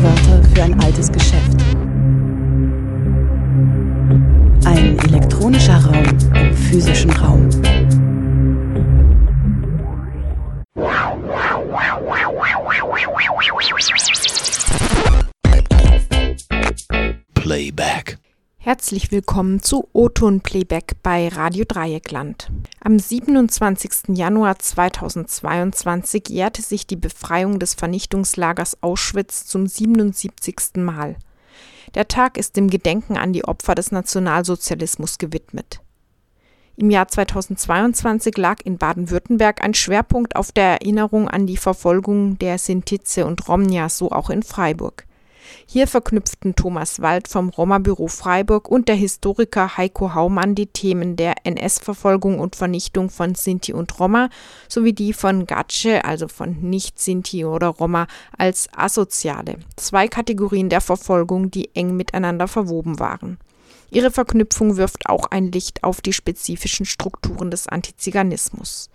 [0.00, 1.51] Wörter für ein altes Geschäft.
[18.92, 22.50] Herzlich willkommen zu O-Ton Playback bei Radio Dreieckland.
[22.80, 24.14] Am 27.
[24.18, 30.76] Januar 2022 jährte sich die Befreiung des Vernichtungslagers Auschwitz zum 77.
[30.76, 31.16] Mal.
[31.94, 35.80] Der Tag ist dem Gedenken an die Opfer des Nationalsozialismus gewidmet.
[36.76, 42.58] Im Jahr 2022 lag in Baden-Württemberg ein Schwerpunkt auf der Erinnerung an die Verfolgung der
[42.58, 45.06] Sintize und Romnia, so auch in Freiburg.
[45.66, 51.34] Hier verknüpften Thomas Wald vom Roma-Büro Freiburg und der Historiker Heiko Haumann die Themen der
[51.44, 54.28] NS-Verfolgung und Vernichtung von Sinti und Roma
[54.68, 59.56] sowie die von Gatsche, also von Nicht-Sinti oder Roma, als Asoziale.
[59.76, 63.38] Zwei Kategorien der Verfolgung, die eng miteinander verwoben waren.
[63.90, 68.88] Ihre Verknüpfung wirft auch ein Licht auf die spezifischen Strukturen des Antiziganismus.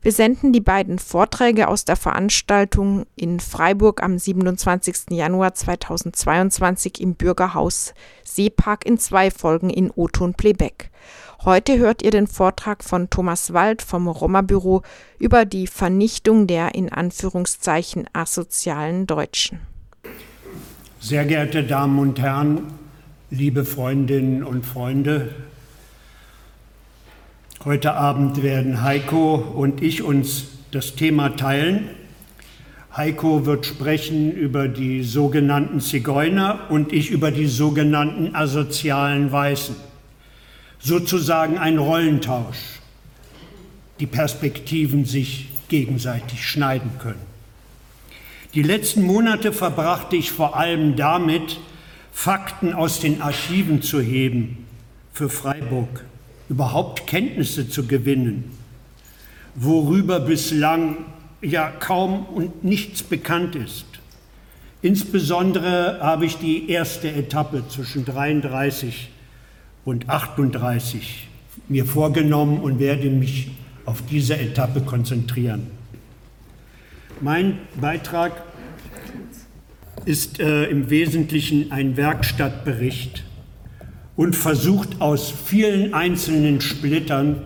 [0.00, 5.10] Wir senden die beiden Vorträge aus der Veranstaltung in Freiburg am 27.
[5.10, 10.90] Januar 2022 im Bürgerhaus Seepark in zwei Folgen in O-Ton Playback.
[11.44, 14.82] Heute hört ihr den Vortrag von Thomas Wald vom Roma-Büro
[15.18, 19.60] über die Vernichtung der in Anführungszeichen asozialen Deutschen.
[21.00, 22.62] Sehr geehrte Damen und Herren,
[23.30, 25.34] liebe Freundinnen und Freunde,
[27.68, 31.90] Heute Abend werden Heiko und ich uns das Thema teilen.
[32.96, 39.76] Heiko wird sprechen über die sogenannten Zigeuner und ich über die sogenannten asozialen Weißen.
[40.78, 42.80] Sozusagen ein Rollentausch.
[44.00, 47.20] Die Perspektiven sich gegenseitig schneiden können.
[48.54, 51.60] Die letzten Monate verbrachte ich vor allem damit,
[52.12, 54.64] Fakten aus den Archiven zu heben
[55.12, 56.07] für Freiburg
[56.48, 58.44] überhaupt Kenntnisse zu gewinnen,
[59.54, 60.98] worüber bislang
[61.42, 63.86] ja kaum und nichts bekannt ist.
[64.80, 69.10] Insbesondere habe ich die erste Etappe zwischen 33
[69.84, 71.28] und 38
[71.68, 73.50] mir vorgenommen und werde mich
[73.84, 75.66] auf diese Etappe konzentrieren.
[77.20, 78.32] Mein Beitrag
[80.04, 83.24] ist äh, im Wesentlichen ein Werkstattbericht
[84.18, 87.40] und versucht aus vielen einzelnen Splittern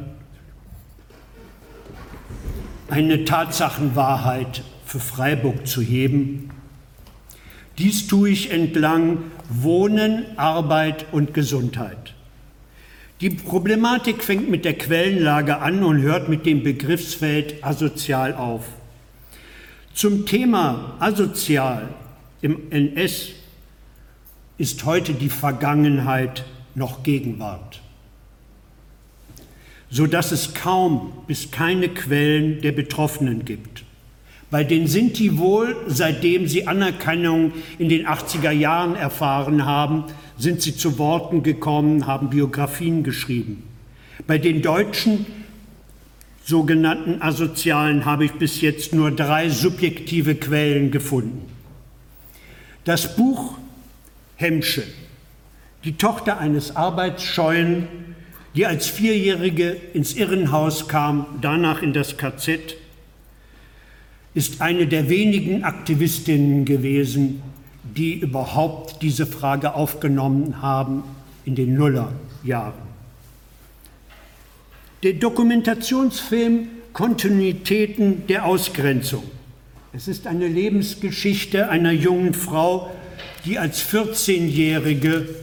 [2.88, 6.48] eine Tatsachenwahrheit für Freiburg zu heben.
[7.76, 9.18] Dies tue ich entlang
[9.50, 12.14] Wohnen, Arbeit und Gesundheit.
[13.20, 18.64] Die Problematik fängt mit der Quellenlage an und hört mit dem Begriffsfeld asozial auf.
[19.92, 21.90] Zum Thema asozial
[22.40, 23.28] im NS
[24.56, 27.80] ist heute die Vergangenheit noch Gegenwart,
[29.90, 33.84] so dass es kaum bis keine Quellen der Betroffenen gibt.
[34.50, 40.04] Bei den Sinti wohl, seitdem sie Anerkennung in den 80er Jahren erfahren haben,
[40.36, 43.62] sind sie zu Worten gekommen, haben Biografien geschrieben.
[44.26, 45.24] Bei den Deutschen,
[46.44, 51.48] sogenannten Asozialen, habe ich bis jetzt nur drei subjektive Quellen gefunden.
[52.84, 53.56] Das Buch
[54.36, 54.82] Hemsche
[55.84, 57.88] die Tochter eines Arbeitsscheuen,
[58.54, 62.76] die als Vierjährige ins Irrenhaus kam, danach in das KZ,
[64.34, 67.42] ist eine der wenigen Aktivistinnen gewesen,
[67.82, 71.02] die überhaupt diese Frage aufgenommen haben
[71.44, 72.92] in den Nullerjahren.
[75.02, 79.24] Der Dokumentationsfilm Kontinuitäten der Ausgrenzung.
[79.94, 82.90] Es ist eine Lebensgeschichte einer jungen Frau,
[83.44, 85.41] die als 14-Jährige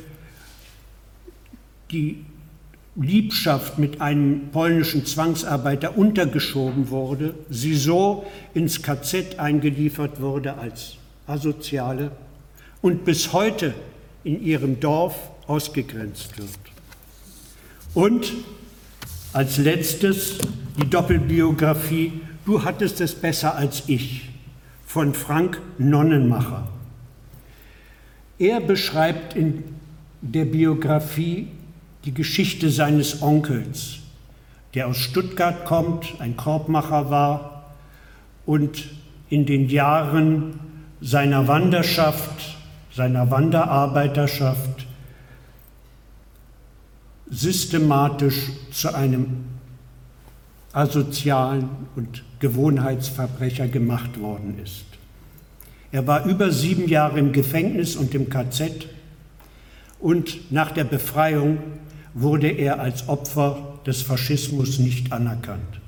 [1.91, 2.25] die
[2.95, 10.97] Liebschaft mit einem polnischen Zwangsarbeiter untergeschoben wurde, sie so ins KZ eingeliefert wurde als
[11.27, 12.11] Asoziale
[12.81, 13.73] und bis heute
[14.23, 15.15] in ihrem Dorf
[15.47, 16.49] ausgegrenzt wird.
[17.93, 18.33] Und
[19.31, 20.37] als letztes
[20.81, 22.11] die Doppelbiografie
[22.49, 24.27] Du hattest es besser als ich
[24.83, 26.67] von Frank Nonnenmacher.
[28.39, 29.63] Er beschreibt in
[30.21, 31.49] der Biografie
[32.05, 33.97] die Geschichte seines Onkels,
[34.73, 37.75] der aus Stuttgart kommt, ein Korbmacher war
[38.45, 38.89] und
[39.29, 40.59] in den Jahren
[41.01, 42.57] seiner Wanderschaft,
[42.93, 44.87] seiner Wanderarbeiterschaft
[47.29, 49.45] systematisch zu einem
[50.73, 54.85] asozialen und Gewohnheitsverbrecher gemacht worden ist.
[55.91, 58.87] Er war über sieben Jahre im Gefängnis und im KZ
[59.99, 61.57] und nach der Befreiung
[62.13, 65.79] wurde er als Opfer des Faschismus nicht anerkannt.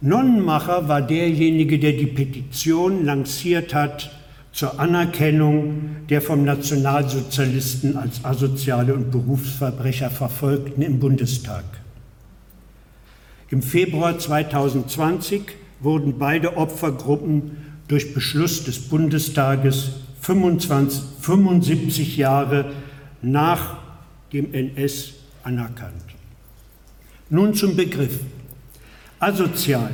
[0.00, 4.10] Nonnenmacher war derjenige, der die Petition lanciert hat
[4.52, 11.64] zur Anerkennung der vom Nationalsozialisten als asoziale und Berufsverbrecher Verfolgten im Bundestag.
[13.48, 15.42] Im Februar 2020
[15.80, 17.56] wurden beide Opfergruppen
[17.88, 19.90] durch Beschluss des Bundestages
[20.20, 22.72] 25, 75 Jahre
[23.20, 23.81] nach
[24.32, 26.02] dem NS anerkannt.
[27.30, 28.18] Nun zum Begriff.
[29.18, 29.90] Asozial.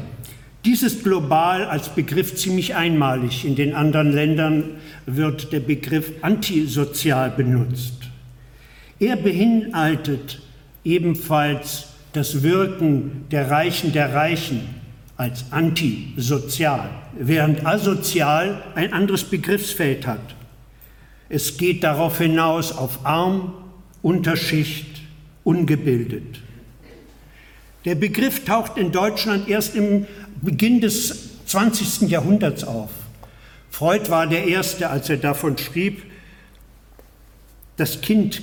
[0.65, 3.45] Dies ist global als Begriff ziemlich einmalig.
[3.45, 4.65] In den anderen Ländern
[5.07, 7.95] wird der Begriff antisozial benutzt.
[8.99, 10.41] Er beinhaltet
[10.85, 14.63] ebenfalls das Wirken der Reichen der Reichen
[15.17, 20.35] als antisozial, während asozial ein anderes Begriffsfeld hat.
[21.29, 23.53] Es geht darauf hinaus auf arm,
[24.03, 25.03] Unterschicht,
[25.45, 26.41] ungebildet.
[27.85, 30.07] Der Begriff taucht in Deutschland erst im
[30.43, 32.11] Beginn des 20.
[32.11, 32.91] Jahrhunderts auf.
[33.71, 36.03] Freud war der Erste, als er davon schrieb,
[37.77, 38.43] das Kind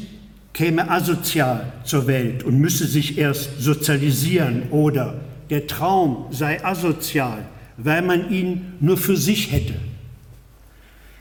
[0.54, 5.20] käme asozial zur Welt und müsse sich erst sozialisieren oder
[5.50, 7.46] der Traum sei asozial,
[7.78, 9.76] weil man ihn nur für sich hätte.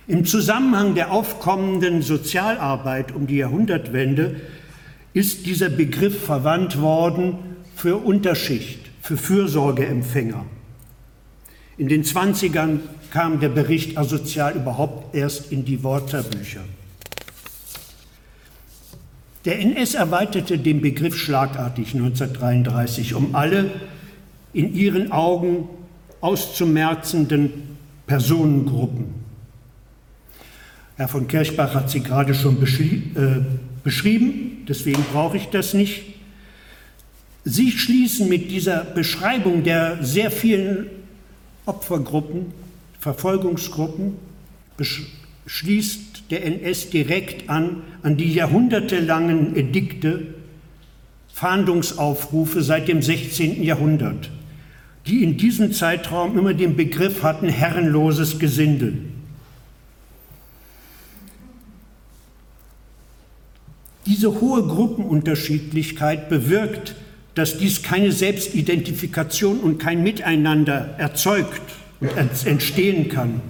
[0.06, 4.40] Im Zusammenhang der aufkommenden Sozialarbeit um die Jahrhundertwende
[5.14, 7.38] ist dieser Begriff verwandt worden
[7.74, 10.44] für Unterschicht, für Fürsorgeempfänger.
[11.78, 12.80] In den 20ern
[13.10, 16.60] kam der Bericht asozial überhaupt erst in die Wörterbücher.
[19.46, 23.70] Der NS erweiterte den Begriff schlagartig 1933 um alle
[24.52, 25.68] in ihren Augen
[26.20, 29.23] auszumerzenden Personengruppen.
[30.96, 33.40] Herr von Kirchbach hat sie gerade schon äh,
[33.82, 36.14] beschrieben, deswegen brauche ich das nicht.
[37.44, 40.86] Sie schließen mit dieser Beschreibung der sehr vielen
[41.66, 42.52] Opfergruppen,
[43.00, 44.14] Verfolgungsgruppen,
[45.46, 50.26] schließt der NS direkt an an die jahrhundertelangen Edikte,
[51.32, 53.62] Fahndungsaufrufe seit dem 16.
[53.62, 54.30] Jahrhundert,
[55.06, 58.98] die in diesem Zeitraum immer den Begriff hatten herrenloses Gesindel.
[64.06, 66.94] Diese hohe Gruppenunterschiedlichkeit bewirkt,
[67.34, 71.62] dass dies keine Selbstidentifikation und kein Miteinander erzeugt
[72.00, 72.12] und
[72.46, 73.40] entstehen kann,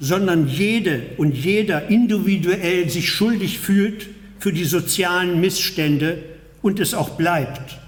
[0.00, 4.08] sondern jede und jeder individuell sich schuldig fühlt
[4.38, 6.18] für die sozialen Missstände
[6.60, 7.78] und es auch bleibt.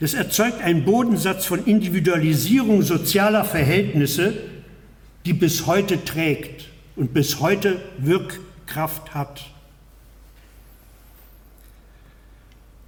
[0.00, 4.34] Das erzeugt einen Bodensatz von Individualisierung sozialer Verhältnisse,
[5.26, 6.66] die bis heute trägt
[6.96, 9.44] und bis heute Wirkkraft hat.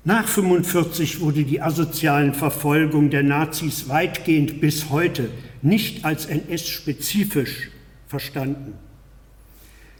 [0.02, 5.28] Nach 1945 wurde die asozialen Verfolgung der Nazis weitgehend bis heute
[5.60, 7.68] nicht als NS-spezifisch
[8.08, 8.72] verstanden.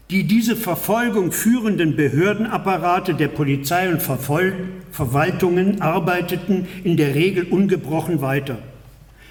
[0.08, 4.54] Die diese Verfolgung führenden Behördenapparate der Polizei und Verfol
[4.90, 8.58] Verwaltungen arbeiteten in der Regel ungebrochen weiter.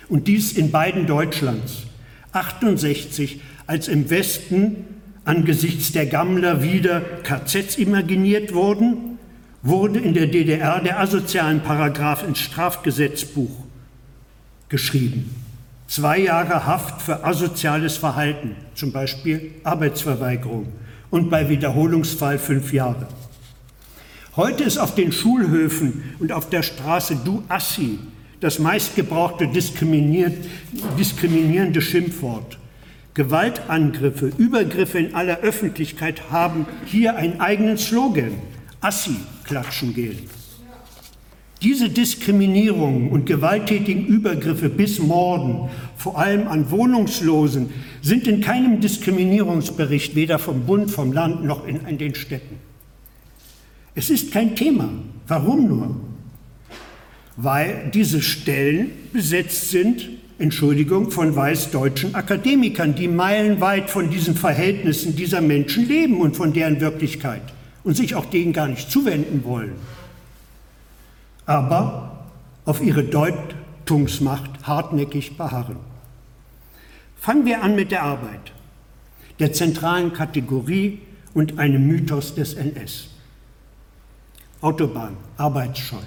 [0.08, 1.88] Und dies in beiden Deutschlands.
[2.32, 4.86] 68, als im Westen
[5.26, 9.09] angesichts der Gammler wieder KZs imaginiert wurden
[9.62, 13.52] wurde in der DDR der asozialen Paragraph ins Strafgesetzbuch
[14.70, 15.36] geschrieben.
[15.88, 20.68] Zwei Jahre Haft für asoziales Verhalten, zum Beispiel Arbeitsverweigerung,
[21.10, 23.08] und bei Wiederholungsfall fünf Jahre.
[24.36, 27.98] Heute ist auf den Schulhöfen und auf der Straße Du Assi
[28.40, 32.58] das meistgebrauchte diskriminierende Schimpfwort.
[33.14, 38.32] Gewaltangriffe, Übergriffe in aller Öffentlichkeit haben hier einen eigenen Slogan.
[38.80, 39.18] Assi
[39.50, 40.20] klatschen gehen.
[41.62, 50.16] Diese Diskriminierungen und gewalttätigen Übergriffe bis Morden, vor allem an Wohnungslosen, sind in keinem Diskriminierungsbericht,
[50.16, 52.58] weder vom Bund, vom Land noch in, in den Städten.
[53.94, 54.88] Es ist kein Thema.
[55.28, 55.96] Warum nur?
[57.36, 65.42] Weil diese Stellen besetzt sind, Entschuldigung, von weißdeutschen Akademikern, die meilenweit von diesen Verhältnissen dieser
[65.42, 67.42] Menschen leben und von deren Wirklichkeit
[67.84, 69.76] und sich auch denen gar nicht zuwenden wollen,
[71.46, 72.26] aber
[72.66, 75.78] auf ihre Deutungsmacht hartnäckig beharren.
[77.18, 78.54] Fangen wir an mit der Arbeit,
[79.40, 81.00] der zentralen Kategorie
[81.34, 83.10] und einem Mythos des NS.
[84.62, 86.02] Autobahn, arbeitsscheu.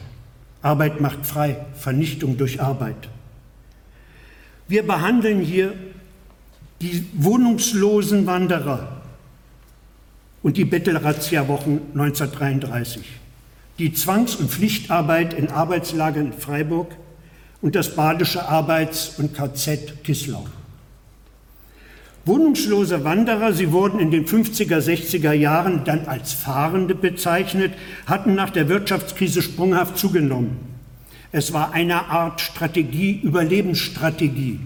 [0.61, 3.09] Arbeit macht frei, Vernichtung durch Arbeit.
[4.69, 5.75] Wir behandeln hier
[6.81, 9.02] die wohnungslosen Wanderer
[10.43, 13.03] und die Bettelrazzia-Wochen 1933,
[13.79, 16.93] die Zwangs- und Pflichtarbeit in Arbeitslagern in Freiburg
[17.61, 20.47] und das badische Arbeits- und KZ Kislau.
[22.25, 27.73] Wohnungslose Wanderer, sie wurden in den 50er, 60er Jahren dann als Fahrende bezeichnet,
[28.07, 30.57] hatten nach der Wirtschaftskrise sprunghaft zugenommen.
[31.33, 34.61] Es war eine Art Strategie, Überlebensstrategie.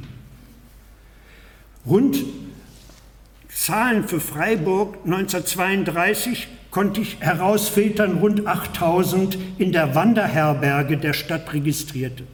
[1.86, 2.18] Rund
[3.56, 12.24] Zahlen für Freiburg 1932 konnte ich herausfiltern, rund 8000 in der Wanderherberge der Stadt registrierte.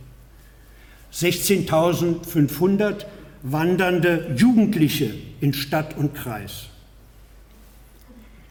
[1.15, 3.07] 16.500
[3.43, 6.65] wandernde Jugendliche in Stadt und Kreis.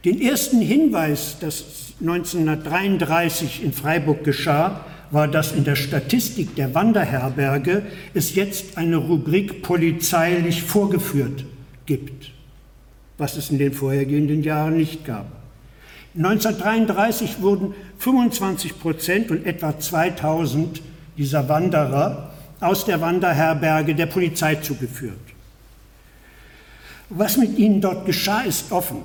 [0.06, 7.84] Den ersten Hinweis, dass 1933 in Freiburg geschah, war, dass in der Statistik der Wanderherberge
[8.14, 11.44] es jetzt eine Rubrik polizeilich vorgeführt
[11.86, 12.32] gibt,
[13.22, 15.28] was es in den vorhergehenden Jahren nicht gab.
[16.18, 20.82] 1933 wurden 25 Prozent und etwa 2000
[21.20, 25.20] dieser Wanderer aus der Wanderherberge der Polizei zugeführt.
[27.10, 29.04] Was mit ihnen dort geschah, ist offen.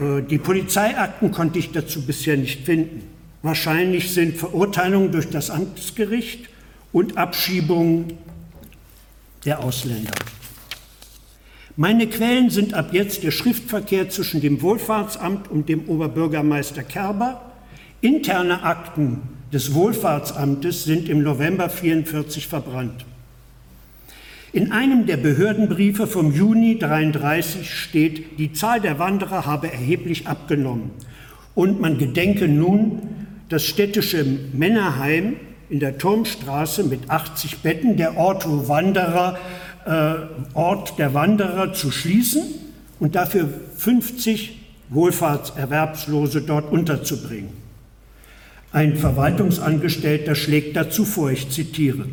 [0.00, 3.02] Äh, die Polizeiakten konnte ich dazu bisher nicht finden.
[3.42, 6.48] Wahrscheinlich sind Verurteilungen durch das Amtsgericht
[6.92, 8.18] und Abschiebungen
[9.44, 10.14] der Ausländer.
[11.78, 17.52] Meine Quellen sind ab jetzt der Schriftverkehr zwischen dem Wohlfahrtsamt und dem Oberbürgermeister Kerber,
[18.00, 19.20] interne Akten
[19.52, 23.04] des Wohlfahrtsamtes sind im November 1944 verbrannt.
[24.54, 30.92] In einem der Behördenbriefe vom Juni 1933 steht, die Zahl der Wanderer habe erheblich abgenommen
[31.54, 33.02] und man gedenke nun,
[33.50, 35.36] das städtische Männerheim
[35.68, 39.38] in der Turmstraße mit 80 Betten, der Ort, wo Wanderer,
[40.54, 42.42] Ort der Wanderer zu schließen
[42.98, 47.50] und dafür 50 Wohlfahrtserwerbslose dort unterzubringen.
[48.72, 52.06] Ein Verwaltungsangestellter schlägt dazu vor, ich zitiere,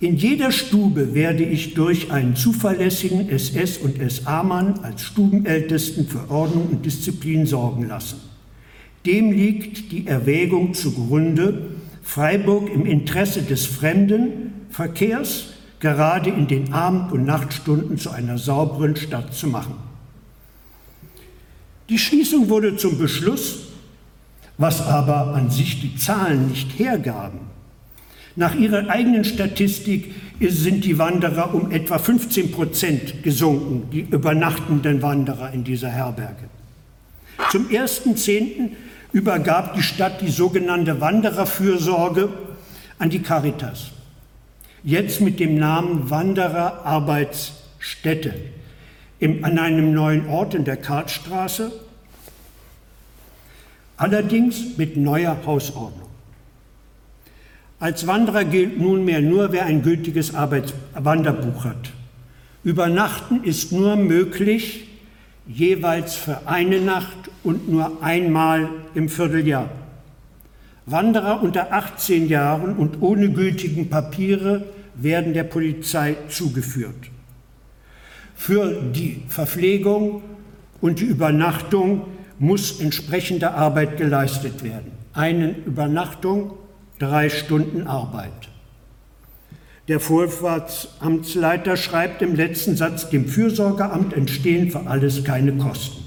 [0.00, 6.68] in jeder Stube werde ich durch einen zuverlässigen SS- und SA-Mann als Stubenältesten für Ordnung
[6.68, 8.20] und Disziplin sorgen lassen.
[9.06, 11.66] Dem liegt die Erwägung zugrunde,
[12.02, 15.48] Freiburg im Interesse des Fremdenverkehrs
[15.80, 19.74] gerade in den Abend- und Nachtstunden zu einer sauberen Stadt zu machen.
[21.88, 23.68] Die Schließung wurde zum Beschluss
[24.58, 27.38] was aber an sich die Zahlen nicht hergaben.
[28.34, 35.52] Nach ihrer eigenen Statistik sind die Wanderer um etwa 15 Prozent gesunken, die übernachtenden Wanderer
[35.52, 36.44] in dieser Herberge.
[37.50, 38.70] Zum 1.10.
[39.12, 42.28] übergab die Stadt die sogenannte Wandererfürsorge
[42.98, 43.92] an die Caritas.
[44.84, 48.34] Jetzt mit dem Namen Wandererarbeitsstätte
[49.20, 51.72] an einem neuen Ort in der Kartstraße
[53.96, 56.08] allerdings mit neuer Hausordnung.
[57.80, 61.90] Als Wanderer gilt nunmehr nur, wer ein gültiges Arbeits Wanderbuch hat.
[62.64, 64.88] Übernachten ist nur möglich,
[65.46, 69.70] jeweils für eine Nacht und nur einmal im Vierteljahr.
[70.90, 74.64] Wanderer unter 18 Jahren und ohne gültigen Papiere
[74.94, 77.10] werden der Polizei zugeführt.
[78.34, 80.22] Für die Verpflegung
[80.80, 82.06] und die Übernachtung
[82.38, 84.92] muss entsprechende Arbeit geleistet werden.
[85.12, 86.52] Eine Übernachtung,
[86.98, 88.48] drei Stunden Arbeit.
[89.88, 96.04] Der Vorfahrtsamtsleiter schreibt im letzten Satz, dem Fürsorgeamt entstehen für alles keine Kosten.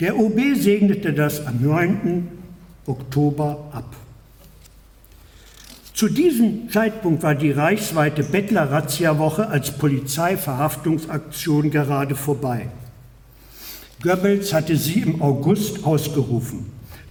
[0.00, 2.37] Der OB segnete das am 9.
[2.88, 3.94] Oktober ab.
[5.94, 12.68] Zu diesem Zeitpunkt war die reichsweite Bettler-Razzia-Woche als Polizeiverhaftungsaktion gerade vorbei.
[14.02, 16.66] Goebbels hatte sie im August ausgerufen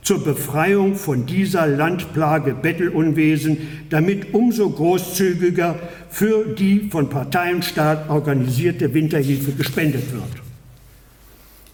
[0.07, 3.57] zur Befreiung von dieser Landplage Bettelunwesen,
[3.89, 5.77] damit umso großzügiger
[6.09, 10.23] für die von Parteienstaat organisierte Winterhilfe gespendet wird.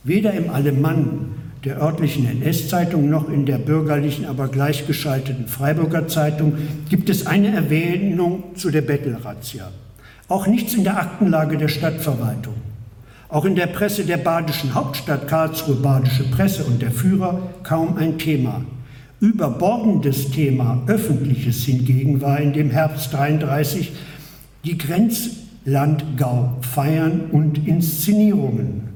[0.04, 6.58] Weder im Alemann der örtlichen NS-Zeitung noch in der bürgerlichen, aber gleichgeschalteten Freiburger Zeitung
[6.90, 9.72] gibt es eine Erwähnung zu der Bettelrazzia.
[10.28, 12.56] Auch nichts in der Aktenlage der Stadtverwaltung.
[13.30, 18.18] Auch in der Presse der badischen Hauptstadt Karlsruhe, badische Presse und der Führer kaum ein
[18.18, 18.66] Thema.
[19.22, 23.94] Überbordendes Thema, öffentliches hingegen, war in dem Herbst 33
[24.66, 28.93] die Grenzlandgau feiern und Inszenierungen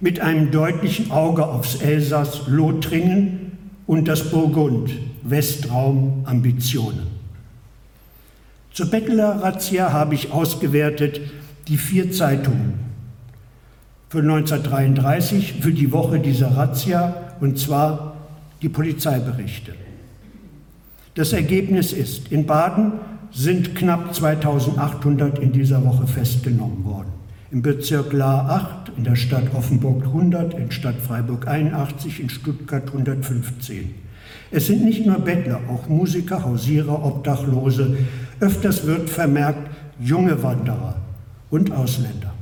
[0.00, 3.52] mit einem deutlichen Auge aufs Elsass, Lothringen
[3.86, 4.90] und das Burgund,
[5.22, 7.06] Westraum, Ambitionen.
[8.72, 11.20] Zur Bettler-Razzia habe ich ausgewertet,
[11.66, 12.74] die vier Zeitungen
[14.08, 18.16] für 1933 für die Woche dieser Razzia und zwar
[18.62, 19.74] die Polizeiberichte.
[21.14, 22.92] Das Ergebnis ist, in Baden
[23.32, 27.17] sind knapp 2800 in dieser Woche festgenommen worden.
[27.50, 32.86] Im Bezirk Lahr 8, in der Stadt Offenburg 100, in Stadt Freiburg 81, in Stuttgart
[32.88, 33.94] 115.
[34.50, 37.96] Es sind nicht nur Bettler, auch Musiker, Hausierer, Obdachlose.
[38.40, 40.96] Öfters wird vermerkt junge Wanderer
[41.48, 42.34] und Ausländer.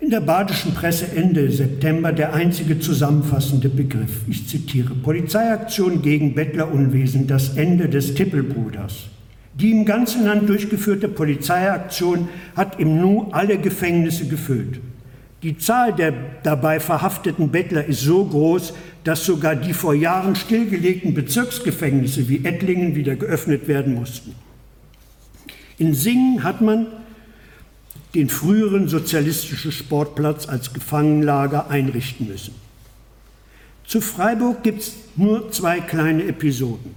[0.00, 4.22] In der badischen Presse Ende September der einzige zusammenfassende Begriff.
[4.28, 9.06] Ich zitiere: Polizeiaktion gegen Bettlerunwesen, das Ende des Tippelbruders.
[9.60, 14.78] Die im ganzen Land durchgeführte Polizeiaktion hat im Nu alle Gefängnisse gefüllt.
[15.42, 16.12] Die Zahl der
[16.44, 18.72] dabei verhafteten Bettler ist so groß,
[19.02, 24.34] dass sogar die vor Jahren stillgelegten Bezirksgefängnisse wie Ettlingen wieder geöffnet werden mussten.
[25.76, 26.86] In Singen hat man
[28.14, 32.54] den früheren sozialistischen Sportplatz als Gefangenenlager einrichten müssen.
[33.86, 36.94] Zu Freiburg gibt es nur zwei kleine Episoden.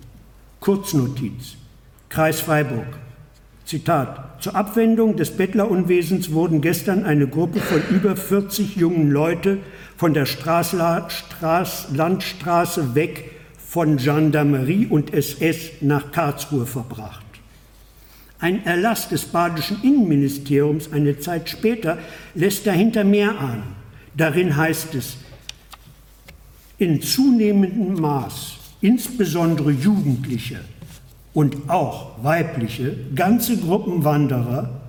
[0.59, 1.55] Kurznotiz.
[2.11, 2.87] Kreis Freiburg.
[3.63, 4.43] Zitat.
[4.43, 9.59] Zur Abwendung des Bettlerunwesens wurden gestern eine Gruppe von über 40 jungen Leute
[9.95, 13.31] von der Straßla, Straß, Landstraße weg
[13.65, 17.23] von Gendarmerie und SS nach Karlsruhe verbracht.
[18.41, 21.97] Ein Erlass des badischen Innenministeriums eine Zeit später
[22.35, 23.63] lässt dahinter mehr ahnen.
[24.17, 25.15] Darin heißt es,
[26.77, 30.59] in zunehmendem Maß, insbesondere Jugendliche
[31.33, 34.81] und auch weibliche, ganze Gruppen Wanderer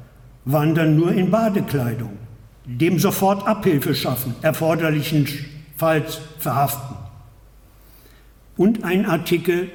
[0.45, 2.19] wandern nur in Badekleidung,
[2.65, 6.97] dem sofort Abhilfe schaffen, erforderlichenfalls verhaften.
[8.57, 9.71] Und ein Artikel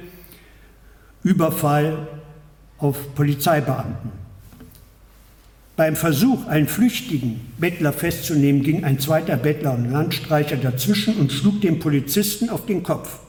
[1.22, 2.06] Überfall
[2.78, 4.12] auf Polizeibeamten.
[5.76, 11.60] Beim Versuch, einen flüchtigen Bettler festzunehmen, ging ein zweiter Bettler und Landstreicher dazwischen und schlug
[11.60, 13.20] den Polizisten auf den Kopf.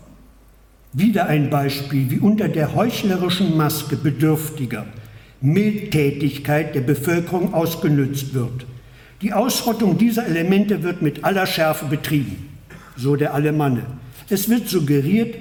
[0.91, 4.85] Wieder ein Beispiel, wie unter der heuchlerischen Maske bedürftiger
[5.41, 8.65] Mildtätigkeit der Bevölkerung ausgenützt wird.
[9.21, 12.49] Die Ausrottung dieser Elemente wird mit aller Schärfe betrieben,
[12.97, 13.83] so der Alemanne.
[14.29, 15.35] Es wird suggeriert,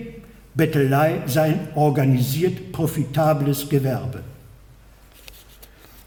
[0.55, 4.23] Bettelei sei ein organisiert profitables Gewerbe.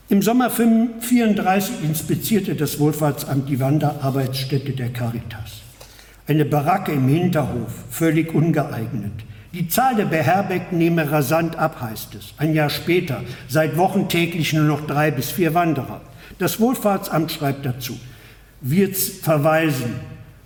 [0.10, 5.62] Im Sommer 1934 inspizierte das Wohlfahrtsamt die Wanderarbeitsstätte der Caritas.
[6.28, 9.14] Eine Baracke im Hinterhof, völlig ungeeignet.
[9.54, 12.34] Die Zahl der Beherbergten nehme rasant ab, heißt es.
[12.38, 16.02] Ein Jahr später, seit Wochen täglich nur noch drei bis vier Wanderer.
[16.40, 18.00] Das Wohlfahrtsamt schreibt dazu,
[18.62, 19.96] wir verweisen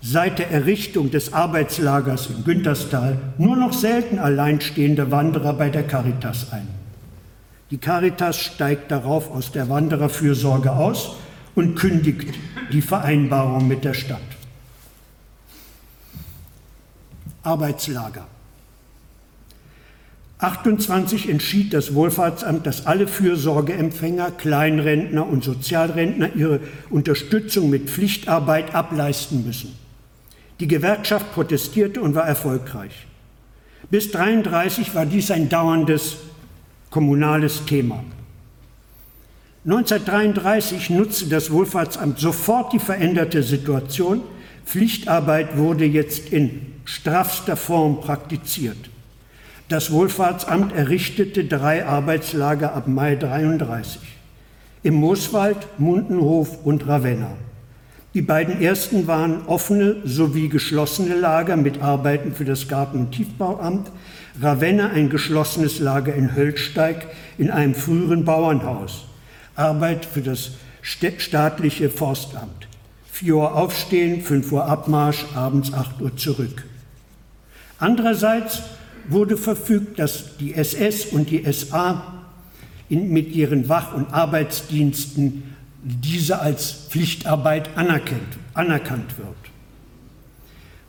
[0.01, 6.51] seit der Errichtung des Arbeitslagers in Günterstal nur noch selten alleinstehende Wanderer bei der Caritas
[6.51, 6.67] ein.
[7.71, 11.15] Die Caritas steigt darauf aus der Wandererfürsorge aus
[11.55, 12.33] und kündigt
[12.71, 14.19] die Vereinbarung mit der Stadt.
[17.43, 18.27] Arbeitslager.
[20.39, 29.45] 28 entschied das Wohlfahrtsamt, dass alle Fürsorgeempfänger, Kleinrentner und Sozialrentner ihre Unterstützung mit Pflichtarbeit ableisten
[29.45, 29.73] müssen.
[30.59, 33.07] Die Gewerkschaft protestierte und war erfolgreich.
[33.89, 36.17] Bis 1933 war dies ein dauerndes
[36.89, 38.03] kommunales Thema.
[39.65, 44.21] 1933 nutzte das Wohlfahrtsamt sofort die veränderte Situation.
[44.65, 48.77] Pflichtarbeit wurde jetzt in straffster Form praktiziert.
[49.67, 54.01] Das Wohlfahrtsamt errichtete drei Arbeitslager ab Mai 1933
[54.83, 57.31] im Mooswald, Mundenhof und Ravenna.
[58.13, 63.87] Die beiden ersten waren offene sowie geschlossene Lager mit Arbeiten für das Garten- und Tiefbauamt,
[64.39, 67.07] Ravenna ein geschlossenes Lager in Höllsteig
[67.39, 69.05] in einem früheren Bauernhaus,
[69.55, 70.51] Arbeit für das
[70.83, 72.67] staatliche Forstamt.
[73.11, 76.63] 4 Uhr aufstehen, 5 Uhr Abmarsch, abends 8 Uhr zurück.
[77.79, 78.61] Andererseits
[79.09, 82.25] wurde verfügt, dass die SS und die SA
[82.89, 85.43] in, mit ihren Wach- und Arbeitsdiensten
[85.83, 89.35] diese als Pflichtarbeit anerkannt, anerkannt wird.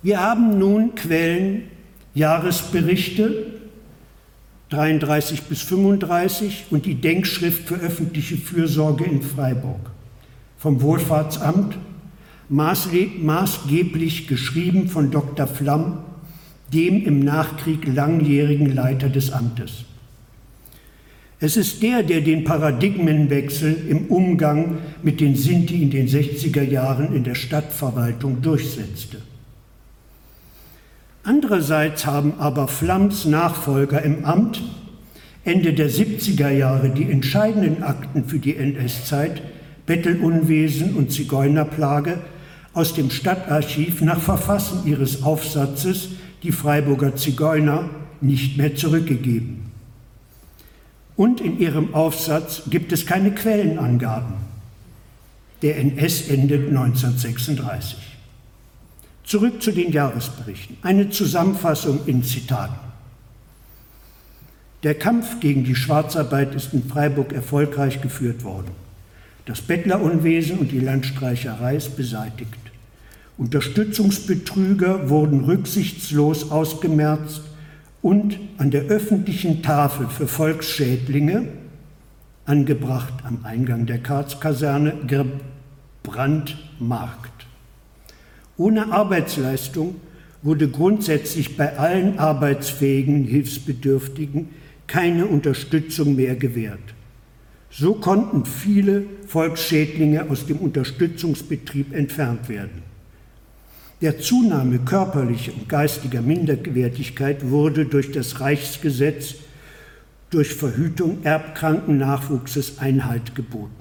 [0.02, 1.64] Wir haben nun Quellen,
[2.14, 3.46] Jahresberichte
[4.70, 9.90] 33 bis 35 und die Denkschrift für öffentliche Fürsorge in Freiburg
[10.59, 11.76] vom Wohlfahrtsamt,
[12.48, 15.46] maßgeblich geschrieben von Dr.
[15.46, 15.98] Flamm,
[16.72, 19.85] dem im Nachkrieg langjährigen Leiter des Amtes.
[21.38, 27.14] Es ist der, der den Paradigmenwechsel im Umgang mit den Sinti in den 60er Jahren
[27.14, 29.18] in der Stadtverwaltung durchsetzte.
[31.24, 34.62] Andererseits haben aber Flamms Nachfolger im Amt
[35.44, 39.42] Ende der 70er Jahre die entscheidenden Akten für die NS-Zeit
[39.87, 42.18] Bettelunwesen und Zigeunerplage
[42.72, 46.09] aus dem Stadtarchiv nach Verfassen ihres Aufsatzes
[46.42, 49.72] Die Freiburger Zigeuner nicht mehr zurückgegeben.
[51.16, 54.35] Und in ihrem Aufsatz gibt es keine Quellenangaben.
[55.62, 57.99] Der NS endet 1936.
[59.25, 60.77] Zurück zu den Jahresberichten.
[60.83, 62.87] Eine Zusammenfassung in Zitaten.
[64.83, 68.70] Der Kampf gegen die Schwarzarbeit ist in Freiburg erfolgreich geführt worden.
[69.46, 72.65] Das Bettlerunwesen und die Landstreicherei ist beseitigt.
[73.38, 77.42] Unterstützungsbetrüger wurden rücksichtslos ausgemerzt
[78.01, 81.49] und an der öffentlichen Tafel für Volksschädlinge,
[82.46, 87.46] angebracht am Eingang der Karzkaserne, gebrannt Markt.
[88.57, 89.96] Ohne Arbeitsleistung
[90.42, 94.49] wurde grundsätzlich bei allen arbeitsfähigen Hilfsbedürftigen
[94.87, 96.94] keine Unterstützung mehr gewährt.
[97.70, 102.86] So konnten viele Volksschädlinge aus dem Unterstützungsbetrieb entfernt werden.
[104.03, 109.37] Der Zunahme körperlicher und geistiger Minderwertigkeit wurde durch das Reichsgesetz
[110.29, 113.73] durch Verhütung erbkranken Nachwuchses Einhalt geboten.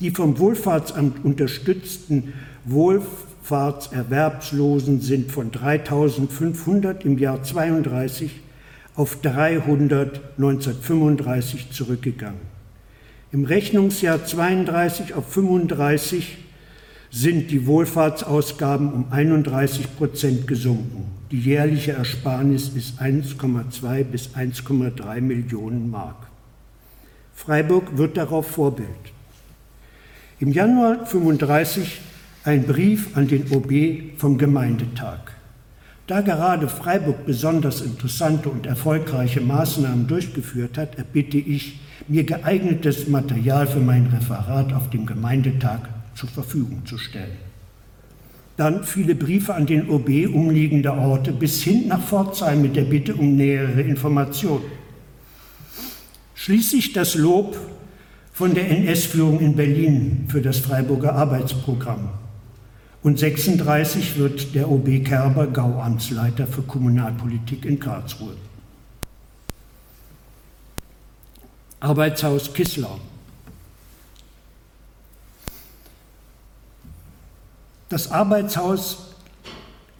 [0.00, 2.34] Die vom Wohlfahrtsamt unterstützten
[2.66, 8.42] Wohlfahrtserwerbslosen sind von 3500 im Jahr 32
[8.94, 12.42] auf 300 1935 zurückgegangen.
[13.30, 16.36] Im Rechnungsjahr 32 auf 35
[17.14, 21.04] sind die Wohlfahrtsausgaben um 31 Prozent gesunken.
[21.30, 26.16] Die jährliche Ersparnis ist 1,2 bis 1,3 Millionen Mark.
[27.34, 28.88] Freiburg wird darauf Vorbild.
[30.40, 32.00] Im Januar 35
[32.44, 35.20] ein Brief an den OB vom Gemeindetag.
[36.06, 43.66] Da gerade Freiburg besonders interessante und erfolgreiche Maßnahmen durchgeführt hat, erbitte ich, mir geeignetes Material
[43.66, 47.36] für mein Referat auf dem Gemeindetag zur Verfügung zu stellen.
[48.56, 53.14] Dann viele Briefe an den OB umliegender Orte bis hin nach Pforzheim mit der Bitte
[53.14, 54.64] um nähere Informationen.
[56.34, 57.56] Schließlich das Lob
[58.32, 62.10] von der NS-Führung in Berlin für das Freiburger Arbeitsprogramm.
[63.02, 68.34] Und 36 wird der OB Kerber Gauamtsleiter für Kommunalpolitik in Karlsruhe.
[71.80, 73.00] Arbeitshaus Kisslau.
[77.92, 79.10] Das Arbeitshaus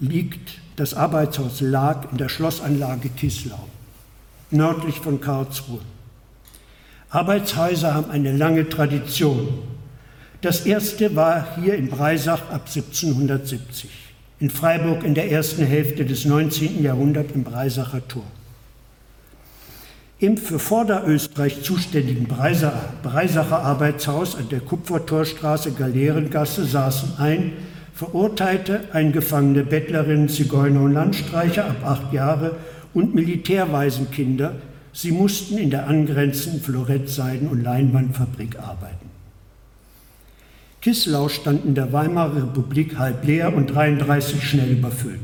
[0.01, 3.69] liegt, das Arbeitshaus lag in der Schlossanlage Kislau,
[4.51, 5.83] nördlich von Karlsruhe.
[7.11, 9.47] Arbeitshäuser haben eine lange Tradition.
[10.41, 13.91] Das erste war hier in Breisach ab 1770,
[14.41, 16.83] in Freiburg in der ersten Hälfte des 19.
[16.83, 18.25] Jahrhunderts im Breisacher Tor.
[20.19, 27.53] Im für Vorderösterreich zuständigen Breisacher Arbeitshaus an der Kupfertorstraße Galeerengasse saßen ein
[27.95, 32.57] Verurteilte, eingefangene Bettlerinnen, Zigeuner und Landstreicher ab acht Jahre
[32.95, 34.57] und Militärwaisenkinder,
[34.93, 39.11] sie mussten in der angrenzenden Florettseiden- und Leinwandfabrik arbeiten.
[40.81, 45.21] Kislau stand in der Weimarer Republik halb leer und 33 schnell überfüllt.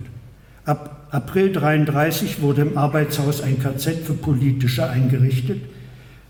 [0.65, 5.63] Ab April 33 wurde im Arbeitshaus ein KZ für Politische eingerichtet.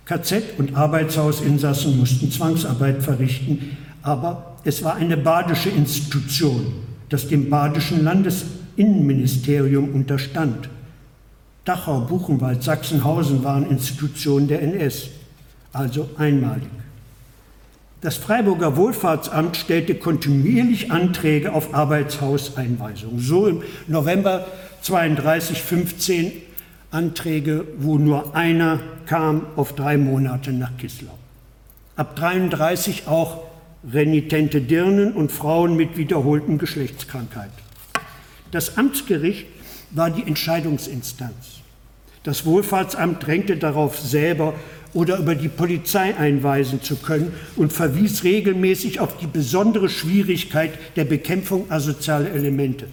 [0.07, 6.73] KZ und Arbeitshausinsassen mussten Zwangsarbeit verrichten, aber es war eine badische Institution,
[7.09, 10.69] das dem badischen Landesinnenministerium unterstand.
[11.65, 15.09] Dachau, Buchenwald, Sachsenhausen waren Institutionen der NS,
[15.73, 16.69] also einmalig.
[18.01, 23.19] Das Freiburger Wohlfahrtsamt stellte kontinuierlich Anträge auf Arbeitshauseinweisung.
[23.19, 24.47] So im November
[24.83, 26.33] 32 15
[26.93, 31.19] Anträge, wo nur einer kam auf drei Monate nach Kislau.
[31.97, 33.48] Ab 33 auch
[33.93, 37.51] renitente Dirnen und Frauen mit wiederholten Geschlechtskrankheit.
[38.51, 39.47] Das Amtsgericht
[39.91, 41.61] war die Entscheidungsinstanz.
[42.23, 44.55] Das Wohlfahrtsamt drängte darauf, selber
[44.95, 51.05] oder über die Polizei einweisen zu können und verwies regelmäßig auf die besondere Schwierigkeit der
[51.05, 52.89] Bekämpfung asozialer Elemente.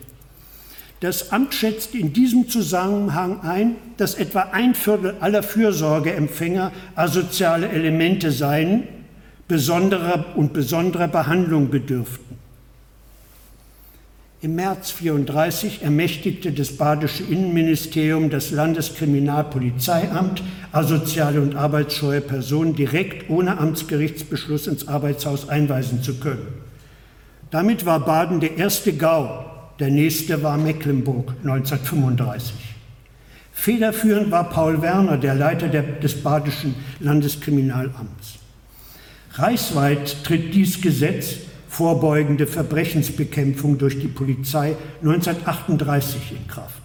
[0.99, 8.31] Das Amt schätzte in diesem Zusammenhang ein, dass etwa ein Viertel aller Fürsorgeempfänger asoziale Elemente
[8.31, 8.83] seien
[9.47, 12.37] besonderer und besonderer Behandlung bedürften.
[14.41, 23.57] Im März 34 ermächtigte das badische Innenministerium das Landeskriminalpolizeiamt, asoziale und arbeitsscheue Personen direkt ohne
[23.57, 26.47] Amtsgerichtsbeschluss ins Arbeitshaus einweisen zu können.
[27.49, 29.45] Damit war Baden der erste Gau,
[29.79, 32.53] der nächste war Mecklenburg 1935.
[33.51, 38.44] Federführend war Paul Werner, der Leiter des badischen Landeskriminalamts.
[39.37, 46.81] Reichsweit tritt dies Gesetz vorbeugende Verbrechensbekämpfung durch die Polizei 1938 in Kraft.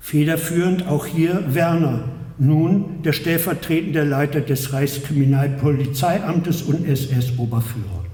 [0.00, 2.04] Federführend auch hier Werner,
[2.38, 8.04] nun der stellvertretende Leiter des Reichskriminalpolizeiamtes und SS-Oberführer.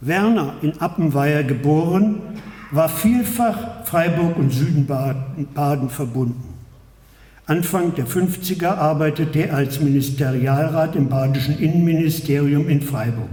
[0.00, 2.20] Werner, in Appenweier geboren,
[2.70, 6.53] war vielfach Freiburg und Südenbaden verbunden.
[7.46, 13.28] Anfang der 50er arbeitete er als Ministerialrat im badischen Innenministerium in Freiburg.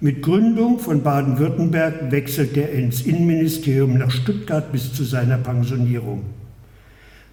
[0.00, 6.24] Mit Gründung von Baden-Württemberg wechselte er ins Innenministerium nach Stuttgart bis zu seiner Pensionierung.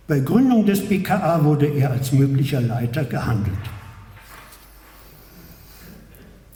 [0.07, 3.57] Bei Gründung des BKA wurde er als möglicher Leiter gehandelt.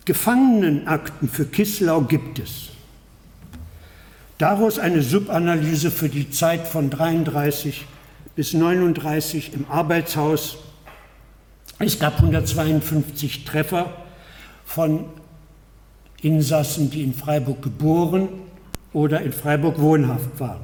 [0.06, 2.70] Gefangenenakten für Kislau gibt es.
[4.38, 7.88] Daraus eine Subanalyse für die Zeit von 33
[8.36, 10.58] bis 39 im Arbeitshaus.
[11.80, 13.94] Es gab 152 Treffer
[14.66, 15.06] von
[16.22, 18.30] Insassen, die in Freiburg geboren
[18.94, 20.62] oder in Freiburg wohnhaft waren.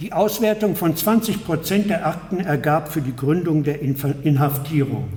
[0.00, 5.08] Die Auswertung von 20 Prozent der Akten ergab für die Gründung der Inhaftierung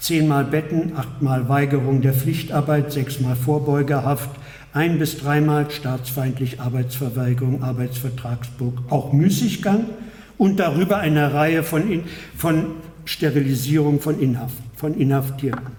[0.00, 4.30] zehnmal Betten, achtmal Weigerung der Pflichtarbeit, sechsmal Vorbeugehaft,
[4.72, 9.84] ein bis dreimal staatsfeindlich Arbeitsverweigerung, Arbeitsvertragsbruch, auch Müßiggang
[10.40, 12.02] und darüber eine Reihe von,
[12.34, 15.76] von Sterilisierung von, Inhaft, von Inhaftierten.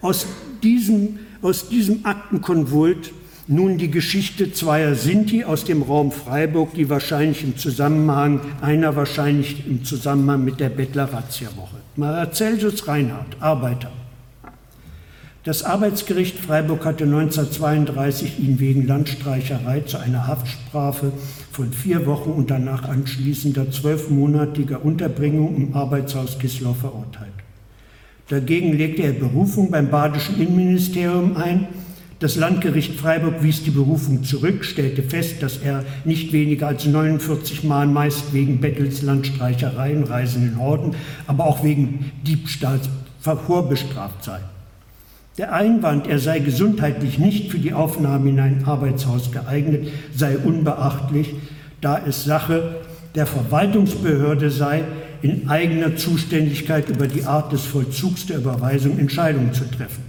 [0.00, 0.24] Aus
[0.62, 3.12] diesem, aus diesem Aktenkonvult
[3.48, 9.66] nun die Geschichte zweier Sinti aus dem Raum Freiburg, die wahrscheinlich im Zusammenhang, einer wahrscheinlich
[9.66, 11.78] im Zusammenhang mit der Bettler-Razzia-Woche.
[11.96, 13.90] Maracelsus Reinhardt, Arbeiter.
[15.42, 21.12] Das Arbeitsgericht Freiburg hatte 1932 ihn wegen Landstreicherei zu einer Haftstrafe
[21.50, 27.32] von vier Wochen und danach anschließender zwölfmonatiger Unterbringung im Arbeitshaus Kislau verurteilt.
[28.28, 31.68] Dagegen legte er Berufung beim badischen Innenministerium ein.
[32.18, 37.64] Das Landgericht Freiburg wies die Berufung zurück, stellte fest, dass er nicht weniger als 49
[37.64, 40.94] Mal meist wegen Bettels, Landstreichereien, Reisen in Horden,
[41.26, 42.90] aber auch wegen Diebstahls
[43.22, 44.40] vorbestraft sei.
[45.40, 51.34] Der Einwand, er sei gesundheitlich nicht für die Aufnahme in ein Arbeitshaus geeignet, sei unbeachtlich,
[51.80, 52.76] da es Sache
[53.14, 54.84] der Verwaltungsbehörde sei,
[55.22, 60.04] in eigener Zuständigkeit über die Art des Vollzugs der Überweisung Entscheidungen zu treffen.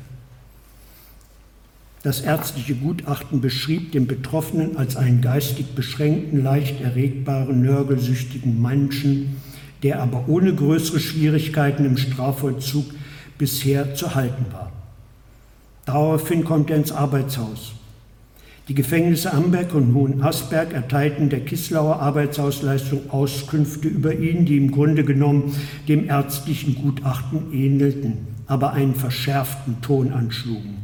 [2.04, 9.38] Das ärztliche Gutachten beschrieb den Betroffenen als einen geistig beschränkten, leicht erregbaren, nörgelsüchtigen Menschen,
[9.82, 12.88] der aber ohne größere Schwierigkeiten im Strafvollzug
[13.38, 14.71] bisher zu halten war.
[15.92, 17.74] Daraufhin kommt er ins Arbeitshaus.
[18.70, 25.04] Die Gefängnisse Amberg und Hohenasperg erteilten der Kislauer Arbeitshausleistung Auskünfte über ihn, die im Grunde
[25.04, 25.54] genommen
[25.90, 30.78] dem ärztlichen Gutachten ähnelten, aber einen verschärften Ton anschlugen.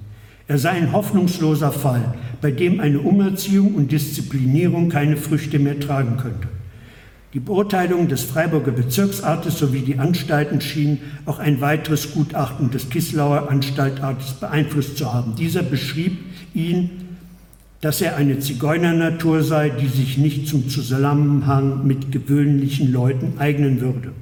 [0.49, 6.17] Er sei ein hoffnungsloser Fall, bei dem eine Umerziehung und Disziplinierung keine Früchte mehr tragen
[6.17, 6.49] könnte.
[7.37, 13.51] Die Beurteilung des Freiburger Bezirksartes sowie die Anstalten schienen auch ein weiteres Gutachten des Kislauer
[13.51, 15.35] Anstaltartes beeinflusst zu haben.
[15.35, 16.17] Dieser beschrieb
[16.55, 16.89] ihn,
[17.81, 24.13] dass er eine Zigeunernatur sei, die sich nicht zum Zusammenhang mit gewöhnlichen Leuten eignen würde.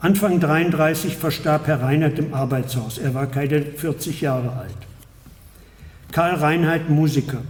[0.00, 2.96] Anfang 33 verstarb Herr Reinhardt im Arbeitshaus.
[2.96, 4.78] Er war keine 40 Jahre alt.
[6.12, 7.42] Karl Reinhardt, Musiker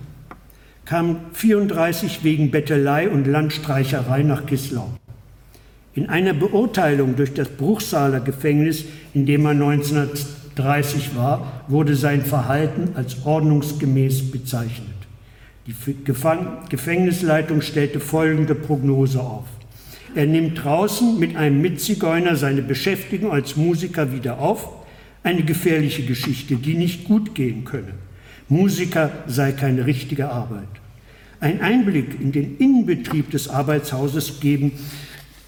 [0.87, 4.89] kam 34 wegen Bettelei und Landstreicherei nach Kislau.
[5.95, 12.91] In einer Beurteilung durch das Bruchsaler Gefängnis, in dem er 1930 war, wurde sein Verhalten
[12.95, 14.95] als ordnungsgemäß bezeichnet.
[15.67, 15.75] Die
[16.69, 19.47] Gefängnisleitung stellte folgende Prognose auf.
[20.15, 24.69] Er nimmt draußen mit einem Mitzigeuner seine Beschäftigung als Musiker wieder auf,
[25.25, 27.95] eine gefährliche Geschichte, die nicht gut gehen könne.
[28.49, 30.69] Musiker sei keine richtige Arbeit.
[31.41, 34.73] Ein Einblick in den Innenbetrieb des Arbeitshauses geben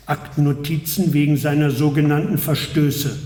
[0.06, 3.18] Aktennotizen wegen seiner sogenannten Verstöße.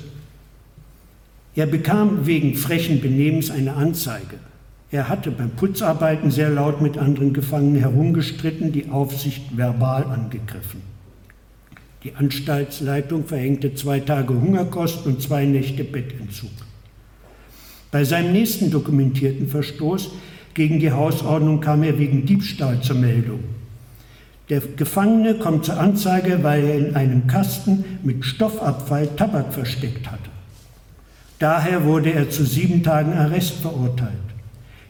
[1.55, 4.39] Er bekam wegen frechen Benehmens eine Anzeige.
[4.91, 10.83] Er hatte beim Putzarbeiten sehr laut mit anderen Gefangenen herumgestritten, die Aufsicht verbal angegriffen.
[12.05, 16.51] Die Anstaltsleitung verhängte zwei Tage Hungerkost und zwei Nächte Bettentzug.
[17.93, 20.13] Bei seinem nächsten dokumentierten Verstoß
[20.55, 23.41] gegen die Hausordnung kam er wegen Diebstahl zur Meldung.
[24.49, 30.31] Der Gefangene kommt zur Anzeige, weil er in einem Kasten mit Stoffabfall Tabak versteckt hatte.
[31.39, 34.13] Daher wurde er zu sieben Tagen Arrest verurteilt.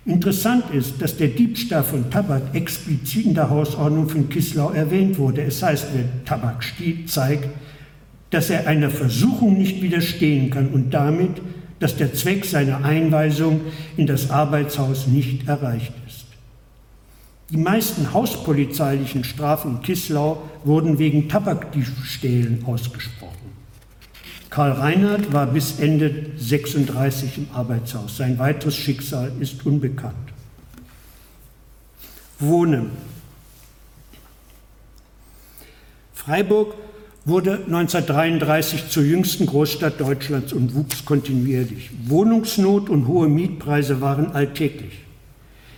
[0.06, 5.42] Interessant ist, dass der Diebstahl von Tabak explizit in der Hausordnung von Kislau erwähnt wurde.
[5.42, 7.48] Es heißt, wer Tabak stiehlt, zeigt,
[8.30, 11.40] dass er einer Versuchung nicht widerstehen kann und damit
[11.82, 13.62] dass der Zweck seiner Einweisung
[13.96, 16.26] in das Arbeitshaus nicht erreicht ist.
[17.50, 23.32] Die meisten hauspolizeilichen Strafen in Kislau wurden wegen Tabakdiebstählen ausgesprochen.
[24.48, 28.16] Karl Reinhardt war bis Ende 36 im Arbeitshaus.
[28.16, 30.14] Sein weiteres Schicksal ist unbekannt.
[32.38, 32.90] Wohnen.
[36.14, 36.76] Freiburg
[37.24, 41.90] wurde 1933 zur jüngsten Großstadt Deutschlands und wuchs kontinuierlich.
[42.06, 45.04] Wohnungsnot und hohe Mietpreise waren alltäglich.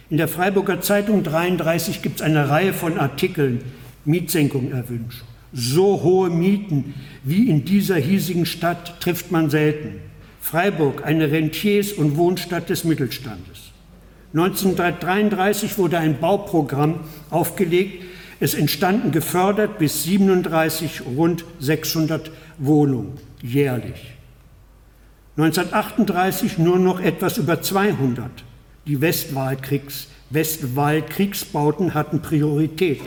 [0.08, 3.62] In der Freiburger Zeitung 33 gibt es eine Reihe von Artikeln,
[4.04, 5.24] Mietsenkung erwünscht.
[5.52, 10.00] So hohe Mieten wie in dieser hiesigen Stadt trifft man selten.
[10.40, 13.72] Freiburg, eine Rentiers- und Wohnstadt des Mittelstandes.
[14.34, 18.02] 1933 wurde ein Bauprogramm aufgelegt,
[18.44, 24.18] es entstanden gefördert bis 37 rund 600 Wohnungen jährlich.
[25.38, 28.30] 1938 nur noch etwas über 200.
[28.86, 33.00] Die Westwaldkriegs, Westwaldkriegsbauten hatten Priorität.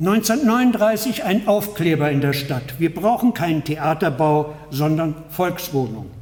[0.00, 2.76] 1939 ein Aufkleber in der Stadt.
[2.78, 6.12] Wir brauchen keinen Theaterbau, sondern Volkswohnungen.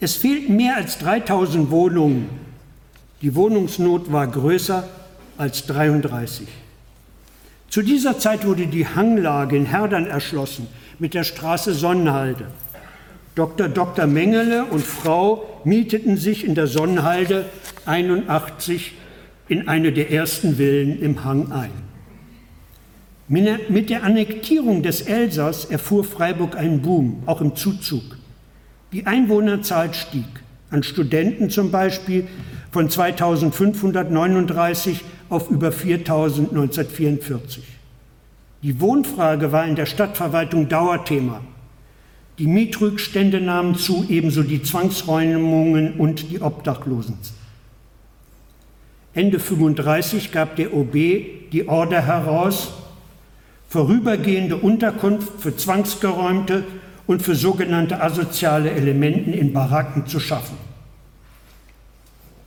[0.00, 2.30] Es fehlten mehr als 3000 Wohnungen.
[3.20, 4.88] Die Wohnungsnot war größer
[5.36, 6.61] als 33.
[7.72, 10.66] Zu dieser Zeit wurde die Hanglage in Herdern erschlossen
[10.98, 12.48] mit der Straße Sonnenhalde.
[13.34, 13.66] Dr.
[13.66, 14.06] Dr.
[14.06, 17.46] Mengele und Frau mieteten sich in der Sonnenhalde
[17.86, 18.92] 81
[19.48, 21.70] in eine der ersten Villen im Hang ein.
[23.26, 28.18] Mit der Annektierung des Elsass erfuhr Freiburg einen Boom, auch im Zuzug.
[28.92, 30.26] Die Einwohnerzahl stieg,
[30.68, 32.28] an Studenten zum Beispiel
[32.70, 35.00] von 2539
[35.32, 37.64] auf über 4000 1944.
[38.62, 41.40] Die Wohnfrage war in der Stadtverwaltung Dauerthema.
[42.38, 47.16] Die Mietrückstände nahmen zu, ebenso die Zwangsräumungen und die Obdachlosen.
[49.14, 52.72] Ende 35 gab der OB die Order heraus,
[53.68, 56.64] vorübergehende Unterkunft für Zwangsgeräumte
[57.06, 60.56] und für sogenannte asoziale Elementen in Baracken zu schaffen.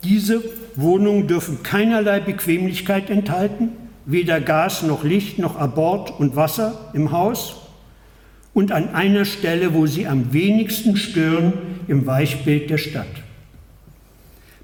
[0.06, 0.42] Diese
[0.76, 3.70] Wohnungen dürfen keinerlei Bequemlichkeit enthalten,
[4.06, 7.56] weder Gas noch Licht noch Abort und Wasser im Haus
[8.54, 11.54] und an einer Stelle, wo sie am wenigsten stören,
[11.88, 13.08] im Weichbild der Stadt.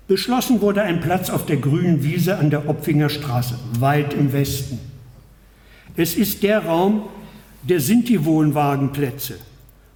[0.08, 4.77] Beschlossen wurde ein Platz auf der grünen Wiese an der Opfinger Straße, weit im Westen.
[5.95, 7.06] Es ist der Raum
[7.63, 9.39] der Sinti-Wohnwagenplätze.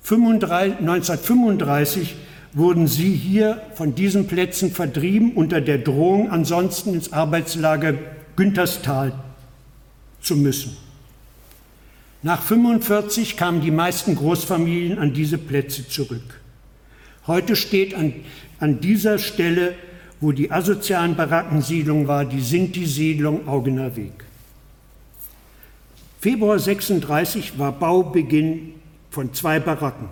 [0.02, 2.16] 1935
[2.56, 7.94] wurden sie hier von diesen Plätzen vertrieben unter der Drohung, ansonsten ins Arbeitslager
[8.38, 9.14] Günterstal
[10.22, 10.76] zu müssen.
[12.24, 16.42] Nach 1945 kamen die meisten Großfamilien an diese Plätze zurück.
[17.28, 18.14] Heute steht an,
[18.60, 19.76] an dieser Stelle,
[20.22, 24.24] wo die asozialen Barackensiedlung war, die Sinti-Siedlung Augener Weg.
[26.22, 28.76] Februar 36 war Baubeginn
[29.12, 30.08] von zwei Baracken.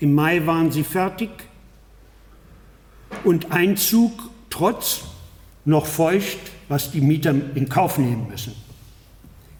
[0.00, 1.30] Im Mai waren sie fertig
[3.24, 4.12] und Einzug
[4.50, 5.02] trotz
[5.64, 8.54] noch feucht, was die Mieter in Kauf nehmen müssen.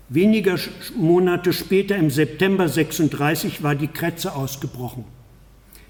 [0.08, 0.58] Wenige
[0.96, 5.04] Monate später, im September 36, war die Krätze ausgebrochen.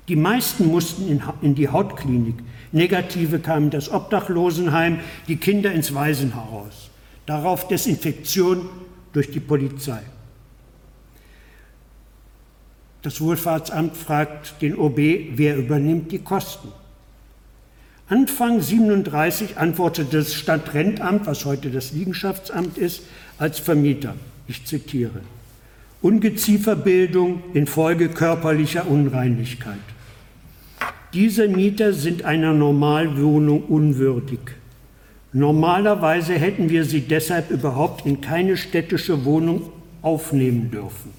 [0.08, 2.36] Die meisten mussten in die Hautklinik.
[2.72, 6.90] Negative kamen das Obdachlosenheim, die Kinder ins Waisenhaus.
[7.26, 8.68] Darauf Desinfektion
[9.12, 10.02] durch die Polizei.
[13.02, 14.96] Das Wohlfahrtsamt fragt den OB,
[15.34, 16.68] wer übernimmt die Kosten?
[18.12, 23.04] Anfang 37 antwortete das Stadtrentamt, was heute das Liegenschaftsamt ist,
[23.38, 24.16] als Vermieter.
[24.46, 25.22] Ich zitiere.
[26.02, 29.78] Ungezieferbildung infolge körperlicher Unreinlichkeit.
[31.14, 34.40] Diese Mieter sind einer Normalwohnung unwürdig.
[35.32, 39.70] Normalerweise hätten wir sie deshalb überhaupt in keine städtische Wohnung
[40.02, 41.14] aufnehmen dürfen.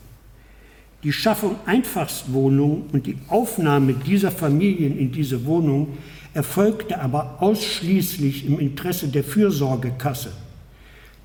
[1.01, 5.97] Die Schaffung Einfachstwohnungen und die Aufnahme dieser Familien in diese Wohnung
[6.33, 10.31] erfolgte aber ausschließlich im Interesse der Fürsorgekasse,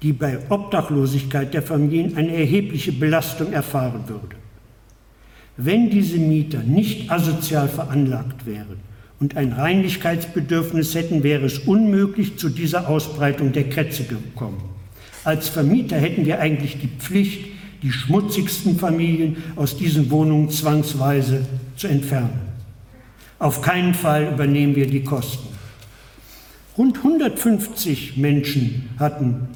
[0.02, 4.36] die bei Obdachlosigkeit der Familien eine erhebliche Belastung erfahren würde.
[5.56, 8.78] Wenn diese Mieter nicht asozial veranlagt wären
[9.18, 14.62] und ein Reinlichkeitsbedürfnis hätten, wäre es unmöglich zu dieser Ausbreitung der Krätze gekommen.
[15.24, 17.46] Als Vermieter hätten wir eigentlich die Pflicht,
[17.82, 21.44] die schmutzigsten Familien aus diesen Wohnungen zwangsweise
[21.76, 22.47] zu entfernen.
[23.38, 25.48] Auf keinen Fall übernehmen wir die Kosten.
[26.76, 29.48] Rund 150 Menschen hatten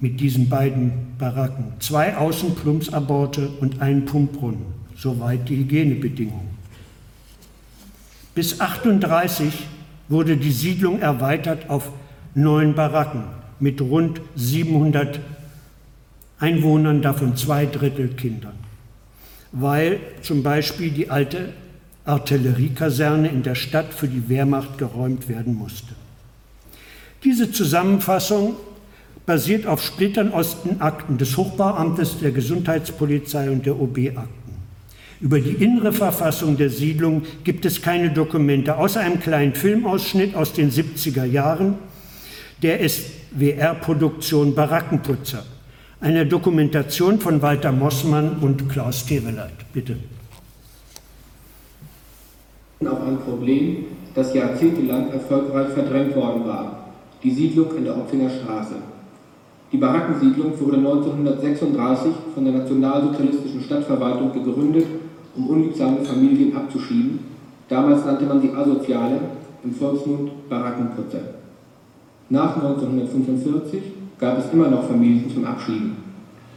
[0.00, 4.64] mit diesen beiden Baracken zwei Außenplumpsaborte und einen Pumpbrunnen.
[4.96, 6.48] Soweit die Hygienebedingungen.
[8.34, 9.66] Bis 1938
[10.08, 11.90] wurde die Siedlung erweitert auf
[12.34, 13.24] neun Baracken
[13.58, 15.20] mit rund 700
[16.38, 18.54] Einwohnern, davon zwei Drittel Kindern,
[19.52, 21.52] weil zum Beispiel die alte
[22.04, 25.94] Artilleriekaserne in der Stadt für die Wehrmacht geräumt werden musste.
[27.24, 28.56] Diese Zusammenfassung
[29.26, 34.42] basiert auf Splittern aus den Akten des Hochbauamtes, der Gesundheitspolizei und der OB-Akten.
[35.20, 40.52] Über die innere Verfassung der Siedlung gibt es keine Dokumente, außer einem kleinen Filmausschnitt aus
[40.52, 41.76] den 70er Jahren
[42.62, 45.44] der SWR-Produktion Barackenputzer,
[46.00, 49.72] einer Dokumentation von Walter Mossmann und Klaus Teveleit.
[49.72, 49.96] Bitte.
[52.86, 56.88] Auch ein Problem, das jahrzehntelang erfolgreich verdrängt worden war,
[57.22, 58.74] die Siedlung an der Opfinger Straße.
[59.70, 64.86] Die Barackensiedlung wurde 1936 von der nationalsozialistischen Stadtverwaltung gegründet
[65.36, 67.20] um unliebsame Familien abzuschieben.
[67.68, 69.20] Damals nannte man sie Asoziale,
[69.64, 71.20] im Volksmund Barackenputzer.
[72.28, 73.80] Nach 1945
[74.18, 75.96] gab es immer noch Familien zum Abschieben.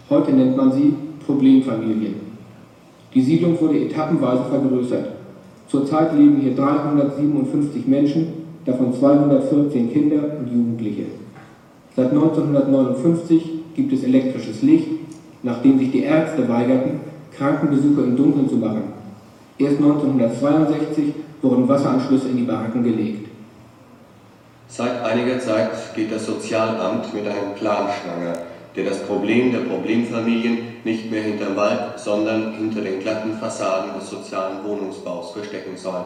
[0.09, 0.93] Heute nennt man sie
[1.25, 2.15] Problemfamilien.
[3.13, 5.14] Die Siedlung wurde etappenweise vergrößert.
[5.67, 8.27] Zurzeit leben hier 357 Menschen,
[8.65, 11.05] davon 214 Kinder und Jugendliche.
[11.95, 14.87] Seit 1959 gibt es elektrisches Licht,
[15.43, 16.99] nachdem sich die Ärzte weigerten,
[17.37, 18.83] Krankenbesuche im Dunkeln zu machen.
[19.57, 23.29] Erst 1962 wurden Wasseranschlüsse in die Baracken gelegt.
[24.67, 28.37] Seit einiger Zeit geht das Sozialamt mit einem Plan schwanger,
[28.75, 34.09] der das Problem der Problemfamilien nicht mehr hinterm Wald, sondern hinter den glatten Fassaden des
[34.09, 36.05] sozialen Wohnungsbaus verstecken soll.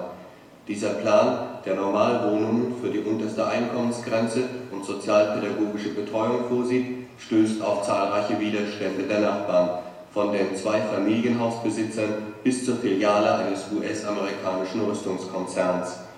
[0.67, 6.85] Dieser Plan, der Normalwohnungen für die unterste Einkommensgrenze und sozialpädagogische Betreuung vorsieht,
[7.17, 9.69] stößt auf zahlreiche Widerstände der Nachbarn
[10.13, 12.13] von den zwei Familienhausbesitzern
[12.43, 16.08] bis zur Filiale eines US-amerikanischen Rüstungskonzerns.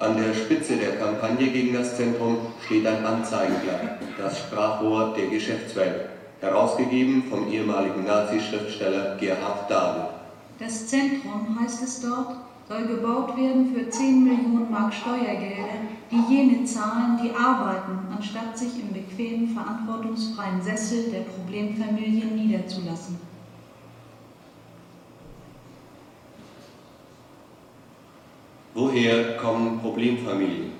[0.00, 6.08] An der Spitze der Kampagne gegen das Zentrum steht ein Anzeigenblatt, das Sprachrohr der Geschäftswelt,
[6.40, 10.08] herausgegeben vom ehemaligen Nazi-Schriftsteller Gerhard Dahl.
[10.58, 12.36] Das Zentrum, heißt es dort,
[12.66, 18.80] soll gebaut werden für 10 Millionen Mark Steuergelder, die jene zahlen, die arbeiten, anstatt sich
[18.80, 23.29] im bequemen, verantwortungsfreien Sessel der Problemfamilien niederzulassen.
[28.80, 30.72] Woher kommen Problemfamilien?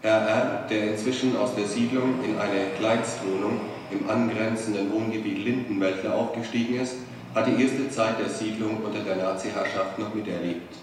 [0.00, 6.80] Herr R., der inzwischen aus der Siedlung in eine Kleinstwohnung im angrenzenden Wohngebiet Lindenwäldler aufgestiegen
[6.80, 6.94] ist,
[7.34, 10.74] hat die erste Zeit der Siedlung unter der Nazi-Herrschaft noch miterlebt.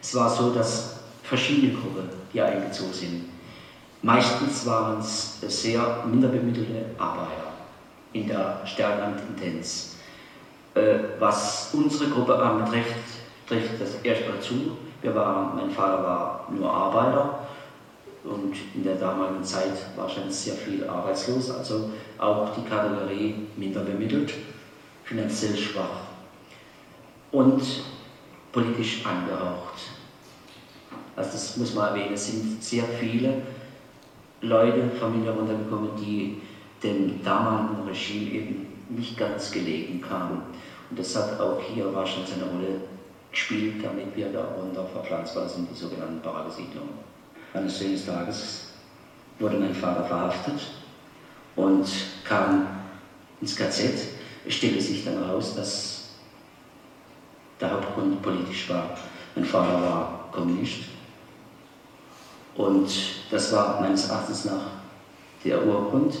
[0.00, 3.24] Es war so, dass verschiedene Gruppen hier eingezogen sind.
[4.00, 7.52] Meistens waren es sehr minderbemittelte Arbeiter
[8.14, 9.96] in der stärkeren Tendenz.
[10.74, 13.01] Äh, was unsere Gruppe anbetrifft,
[13.46, 14.76] trifft das erstmal zu.
[15.00, 17.40] Wir waren, mein Vater war nur Arbeiter
[18.24, 23.80] und in der damaligen Zeit war schon sehr viel arbeitslos, also auch die Kategorie minder
[23.80, 24.32] bemittelt,
[25.04, 26.02] finanziell schwach
[27.32, 27.62] und
[28.52, 29.74] politisch angehaucht.
[31.16, 33.42] Also das muss man erwähnen, es sind sehr viele
[34.40, 36.40] Leute, Familien runtergekommen, die
[36.82, 40.42] dem damaligen Regime eben nicht ganz gelegen kamen.
[40.90, 42.80] Und das hat auch hier wahrscheinlich eine Rolle
[43.32, 46.92] gespielt, damit wir da runter verpflanzt worden sind, die sogenannten Paragesiedlungen.
[47.54, 48.68] Eines schönen Tages
[49.38, 50.60] wurde mein Vater verhaftet
[51.56, 51.86] und
[52.24, 52.66] kam
[53.40, 54.08] ins KZ.
[54.46, 56.10] Es stellte sich dann heraus, dass
[57.60, 58.96] der Hauptgrund politisch war.
[59.34, 60.84] Mein Vater war Kommunist
[62.54, 62.90] und
[63.30, 64.66] das war meines Erachtens nach
[65.44, 66.14] der Urgrund.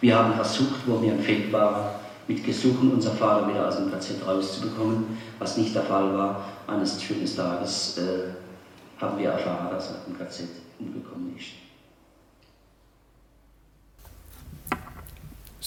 [0.00, 1.95] Wir haben versucht, wo wir empfehlt waren,
[2.28, 5.04] mit Gesuchen unser Vater wieder aus dem KZ rauszubekommen,
[5.38, 6.48] was nicht der Fall war.
[6.66, 10.44] Eines schönen Tages äh, haben wir erfahren, dass er im KZ
[10.78, 11.46] umgekommen ist.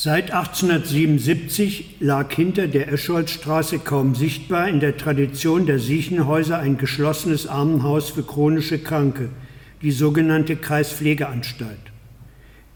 [0.01, 7.47] Seit 1877 lag hinter der Escholzstraße kaum sichtbar in der Tradition der Siechenhäuser ein geschlossenes
[7.47, 9.27] Armenhaus für chronische Kranke,
[9.81, 11.79] die sogenannte Kreispflegeanstalt.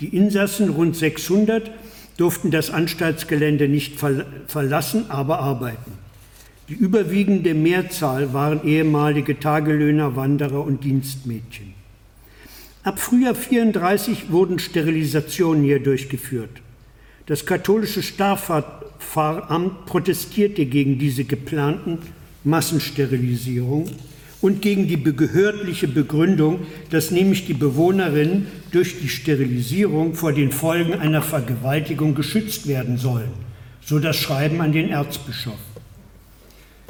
[0.01, 1.71] Die Insassen, rund 600,
[2.17, 3.99] durften das Anstaltsgelände nicht
[4.47, 5.93] verlassen, aber arbeiten.
[6.69, 11.73] Die überwiegende Mehrzahl waren ehemalige Tagelöhner, Wanderer und Dienstmädchen.
[12.83, 16.61] Ab Frühjahr 34 wurden Sterilisationen hier durchgeführt.
[17.25, 21.99] Das katholische Straffahrtamt protestierte gegen diese geplanten
[22.43, 23.89] Massensterilisierungen
[24.43, 30.95] und gegen die behördliche Begründung, dass nämlich die Bewohnerinnen durch die Sterilisierung vor den Folgen
[30.95, 33.31] einer Vergewaltigung geschützt werden sollen,
[33.85, 35.59] so das Schreiben an den Erzbischof.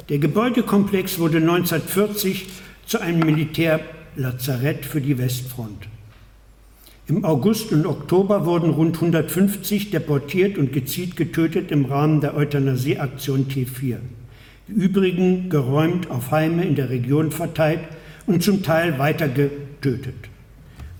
[0.08, 2.46] Der Gebäudekomplex wurde 1940
[2.86, 5.86] zu einem Militärlazarett für die Westfront.
[7.06, 13.46] Im August und Oktober wurden rund 150 deportiert und gezielt getötet im Rahmen der Euthanasieaktion
[13.46, 13.98] T4.
[14.68, 17.80] Die übrigen geräumt auf Heime in der Region verteilt
[18.26, 20.14] und zum Teil weiter getötet.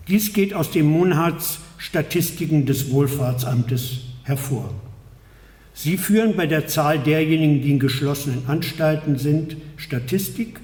[0.07, 4.75] Dies geht aus den Monatsstatistiken des Wohlfahrtsamtes hervor.
[5.73, 10.61] Sie führen bei der Zahl derjenigen, die in geschlossenen Anstalten sind, Statistik.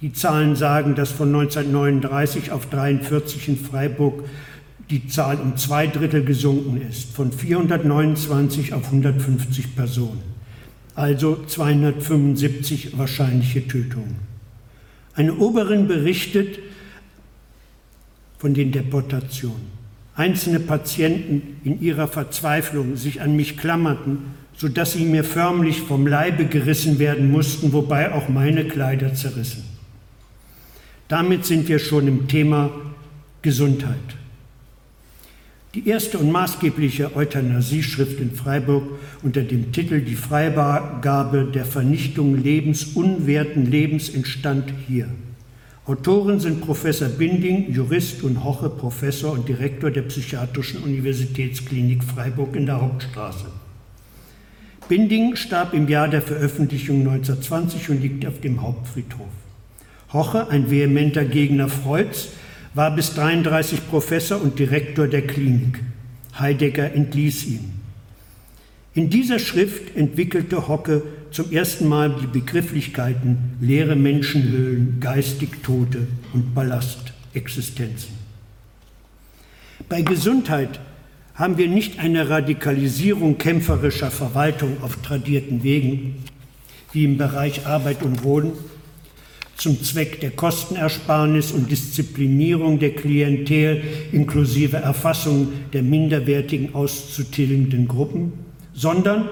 [0.00, 4.24] Die Zahlen sagen, dass von 1939 auf 43 in Freiburg
[4.90, 10.22] die Zahl um zwei Drittel gesunken ist, von 429 auf 150 Personen,
[10.94, 14.16] also 275 wahrscheinliche Tötungen.
[15.14, 16.58] Eine Oberin berichtet
[18.38, 19.82] von den Deportationen.
[20.14, 26.44] Einzelne Patienten in ihrer Verzweiflung sich an mich klammerten, sodass sie mir förmlich vom Leibe
[26.46, 29.64] gerissen werden mussten, wobei auch meine Kleider zerrissen.
[31.08, 32.70] Damit sind wir schon im Thema
[33.40, 33.96] Gesundheit.
[35.74, 38.82] Die erste und maßgebliche Euthanasieschrift in Freiburg
[39.22, 45.08] unter dem Titel Die Freigabe der Vernichtung lebensunwerten Lebens entstand hier.
[45.86, 52.66] Autoren sind Professor Binding, Jurist und Hoche, Professor und Direktor der Psychiatrischen Universitätsklinik Freiburg in
[52.66, 53.46] der Hauptstraße.
[54.90, 59.26] Binding starb im Jahr der Veröffentlichung 1920 und liegt auf dem Hauptfriedhof.
[60.12, 62.28] Hoche, ein vehementer Gegner Freuds,
[62.74, 65.80] war bis 33 Professor und Direktor der Klinik.
[66.38, 67.72] Heidegger entließ ihn.
[68.94, 76.54] In dieser Schrift entwickelte Hocke zum ersten Mal die Begrifflichkeiten leere Menschenhöhlen, geistig Tote und
[76.54, 78.10] Ballastexistenzen.
[79.88, 80.80] Bei Gesundheit
[81.34, 86.22] haben wir nicht eine Radikalisierung kämpferischer Verwaltung auf tradierten Wegen,
[86.92, 88.52] wie im Bereich Arbeit und Wohnen,
[89.62, 98.32] zum Zweck der Kostenersparnis und Disziplinierung der Klientel inklusive Erfassung der minderwertigen auszutilgenden Gruppen,
[98.74, 99.28] sondern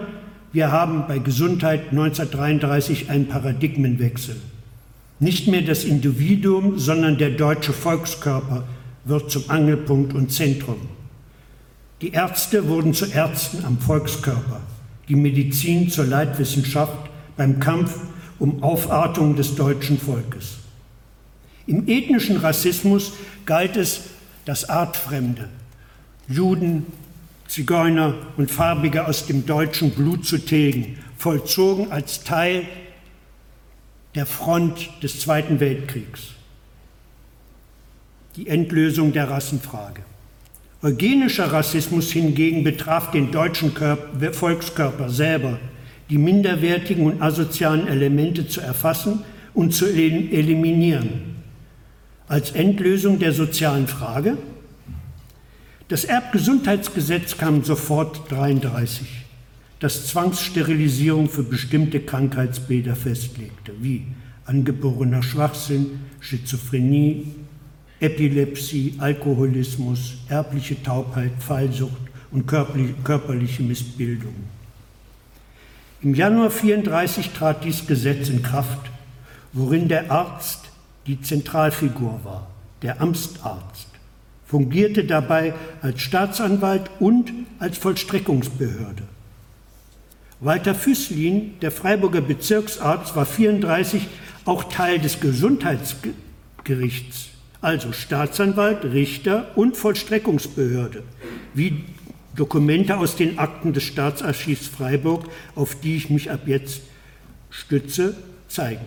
[0.52, 4.36] wir haben bei Gesundheit 1933 einen Paradigmenwechsel.
[5.18, 8.62] Nicht mehr das Individuum, sondern der deutsche Volkskörper
[9.04, 10.78] wird zum Angelpunkt und Zentrum.
[12.02, 14.60] Die Ärzte wurden zu Ärzten am Volkskörper,
[15.08, 17.98] die Medizin zur Leitwissenschaft beim Kampf
[18.40, 20.56] um Aufartung des deutschen Volkes.
[21.66, 23.12] Im ethnischen Rassismus
[23.46, 24.00] galt es,
[24.46, 25.48] das Artfremde,
[26.26, 26.86] Juden,
[27.46, 32.66] Zigeuner und Farbige aus dem deutschen Blut zu tilgen, vollzogen als Teil
[34.14, 36.30] der Front des Zweiten Weltkriegs.
[38.36, 40.02] Die Endlösung der Rassenfrage.
[40.82, 45.58] Eugenischer Rassismus hingegen betraf den deutschen Körper, Volkskörper selber
[46.10, 49.20] die minderwertigen und asozialen Elemente zu erfassen
[49.54, 51.36] und zu eliminieren.
[52.26, 54.36] Als Endlösung der sozialen Frage.
[55.88, 59.08] Das Erbgesundheitsgesetz kam sofort 33,
[59.80, 64.04] das Zwangssterilisierung für bestimmte Krankheitsbilder festlegte, wie
[64.44, 67.34] angeborener Schwachsinn, Schizophrenie,
[67.98, 74.34] Epilepsie, Alkoholismus, erbliche Taubheit, Fallsucht und körperliche Missbildung.
[76.02, 78.90] Im Januar 1934 trat dieses Gesetz in Kraft,
[79.52, 80.70] worin der Arzt
[81.06, 82.46] die Zentralfigur war,
[82.80, 83.88] der Amtsarzt,
[84.46, 89.02] fungierte dabei als Staatsanwalt und als Vollstreckungsbehörde.
[90.40, 94.08] Walter Füßlin, der Freiburger Bezirksarzt, war 1934
[94.46, 97.28] auch Teil des Gesundheitsgerichts,
[97.60, 101.02] also Staatsanwalt, Richter und Vollstreckungsbehörde,
[101.52, 101.84] wie
[102.40, 106.80] Dokumente aus den Akten des Staatsarchivs Freiburg, auf die ich mich ab jetzt
[107.50, 108.16] stütze,
[108.48, 108.86] zeigen.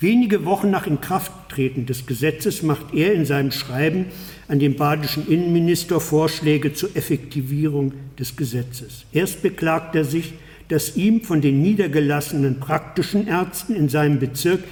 [0.00, 4.06] Wenige Wochen nach Inkrafttreten des Gesetzes macht er in seinem Schreiben
[4.48, 9.06] an den badischen Innenminister Vorschläge zur Effektivierung des Gesetzes.
[9.14, 10.34] Erst beklagt er sich,
[10.68, 14.62] dass ihm von den niedergelassenen praktischen Ärzten in seinem Bezirk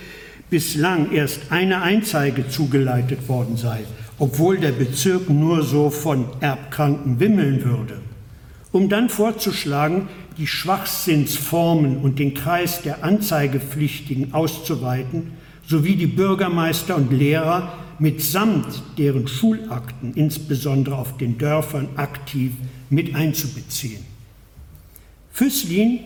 [0.51, 3.85] bislang erst eine Einzeige zugeleitet worden sei
[4.23, 8.01] obwohl der Bezirk nur so von Erbkranken wimmeln würde,
[8.70, 10.09] um dann vorzuschlagen,
[10.39, 15.33] die Schwachsinnsformen und den Kreis der Anzeigepflichtigen auszuweiten,
[15.66, 22.53] sowie die Bürgermeister und Lehrer mitsamt deren Schulakten, insbesondere auf den Dörfern, aktiv
[22.91, 24.05] mit einzubeziehen.
[25.33, 25.99] Füßlin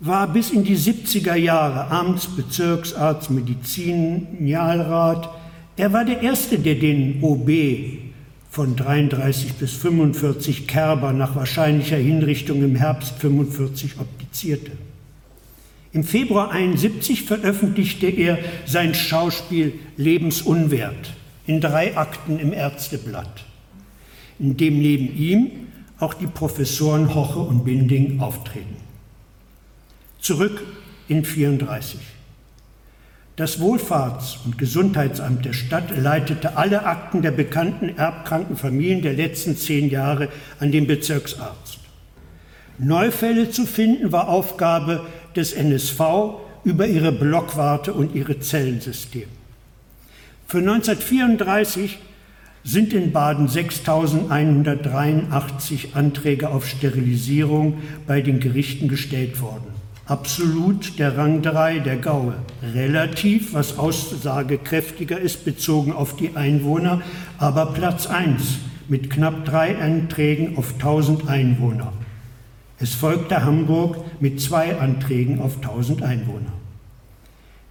[0.00, 5.30] war bis in die 70er Jahre Amtsbezirksarzt, Medizinalrat,
[5.76, 7.50] er war der Erste, der den OB
[8.50, 14.72] von 33 bis 45 Kerber nach wahrscheinlicher Hinrichtung im Herbst 45 optizierte.
[15.94, 21.14] Im Februar 1971 veröffentlichte er sein Schauspiel Lebensunwert
[21.46, 23.44] in drei Akten im Ärzteblatt,
[24.38, 25.50] in dem neben ihm
[25.98, 28.76] auch die Professoren Hoche und Binding auftreten.
[30.20, 30.62] Zurück
[31.08, 32.00] in 34.
[33.36, 39.56] Das Wohlfahrts- und Gesundheitsamt der Stadt leitete alle Akten der bekannten erbkranken Familien der letzten
[39.56, 40.28] zehn Jahre
[40.60, 41.78] an den Bezirksarzt.
[42.76, 46.00] Neufälle zu finden war Aufgabe des NSV
[46.64, 49.28] über ihre Blockwarte und ihre Zellensystem.
[50.46, 52.00] Für 1934
[52.64, 61.42] sind in Baden 6.183 Anträge auf Sterilisierung bei den Gerichten gestellt worden absolut der Rang
[61.42, 62.34] 3 der Gaue,
[62.74, 67.02] relativ, was aussagekräftiger ist, bezogen auf die Einwohner,
[67.38, 71.92] aber Platz 1 mit knapp drei Anträgen auf 1000 Einwohner.
[72.78, 76.52] Es folgte Hamburg mit zwei Anträgen auf 1000 Einwohner.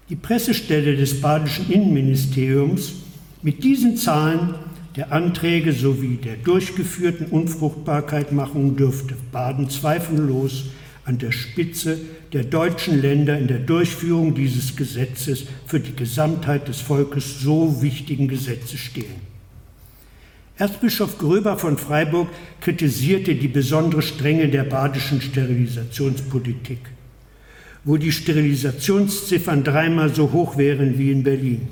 [0.09, 2.93] Die Pressestelle des badischen Innenministeriums
[3.41, 4.55] mit diesen Zahlen
[4.95, 10.65] der Anträge sowie der durchgeführten Unfruchtbarkeitmachung dürfte Baden zweifellos
[11.11, 11.99] an der Spitze
[12.31, 18.29] der deutschen Länder in der Durchführung dieses Gesetzes für die Gesamtheit des Volkes so wichtigen
[18.29, 19.19] Gesetzes stehen.
[20.57, 22.29] Erzbischof Gröber von Freiburg
[22.61, 26.79] kritisierte die besondere Strenge der badischen Sterilisationspolitik,
[27.83, 31.67] wo die Sterilisationsziffern dreimal so hoch wären wie in Berlin.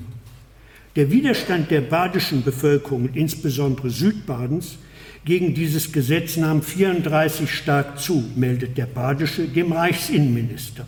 [0.96, 4.76] Der Widerstand der badischen Bevölkerung, insbesondere Südbadens,
[5.24, 10.86] gegen dieses Gesetz nahm 34 stark zu, meldet der Badische dem Reichsinnenminister.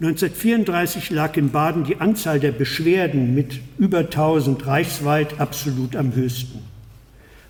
[0.00, 6.58] 1934 lag in Baden die Anzahl der Beschwerden mit über 1000 reichsweit absolut am höchsten.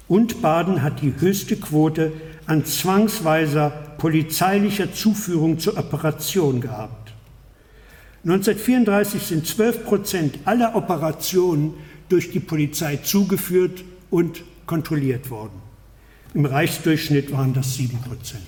[0.07, 2.12] Und Baden hat die höchste Quote
[2.45, 7.14] an zwangsweiser polizeilicher Zuführung zur Operation gehabt.
[8.24, 11.72] 1934 sind 12 Prozent aller Operationen
[12.09, 15.60] durch die Polizei zugeführt und kontrolliert worden.
[16.34, 18.42] Im Reichsdurchschnitt waren das 7 Prozent.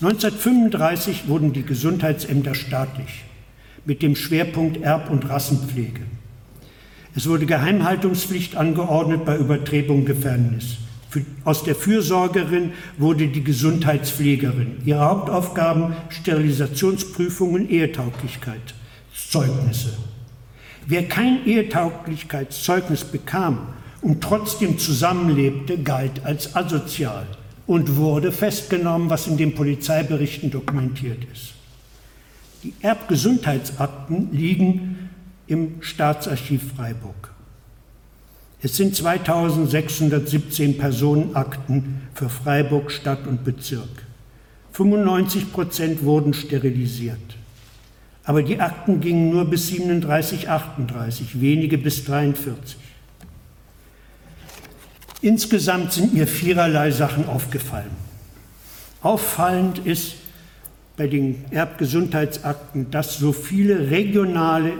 [0.00, 3.24] 1935 wurden die Gesundheitsämter staatlich
[3.86, 6.02] mit dem Schwerpunkt Erb- und Rassenpflege.
[7.14, 10.76] Es wurde Geheimhaltungspflicht angeordnet bei Übertretung Gefängnis.
[11.44, 14.82] Aus der Fürsorgerin wurde die Gesundheitspflegerin.
[14.84, 18.74] Ihre Hauptaufgaben Sterilisationsprüfungen, Ehetauglichkeit,
[19.14, 19.96] Zeugnisse.
[20.86, 27.26] Wer kein Ehetauglichkeitszeugnis bekam und trotzdem zusammenlebte, galt als asozial
[27.66, 31.54] und wurde festgenommen, was in den Polizeiberichten dokumentiert ist.
[32.62, 35.10] Die Erbgesundheitsakten liegen
[35.48, 37.32] im Staatsarchiv Freiburg.
[38.62, 44.06] Es sind 2617 Personenakten für Freiburg Stadt und Bezirk.
[44.72, 47.35] 95 Prozent wurden sterilisiert.
[48.26, 52.76] Aber die Akten gingen nur bis 37, 38, wenige bis 43.
[55.22, 57.92] Insgesamt sind mir viererlei Sachen aufgefallen.
[59.00, 60.16] Auffallend ist
[60.96, 64.72] bei den Erbgesundheitsakten, dass so viele regionale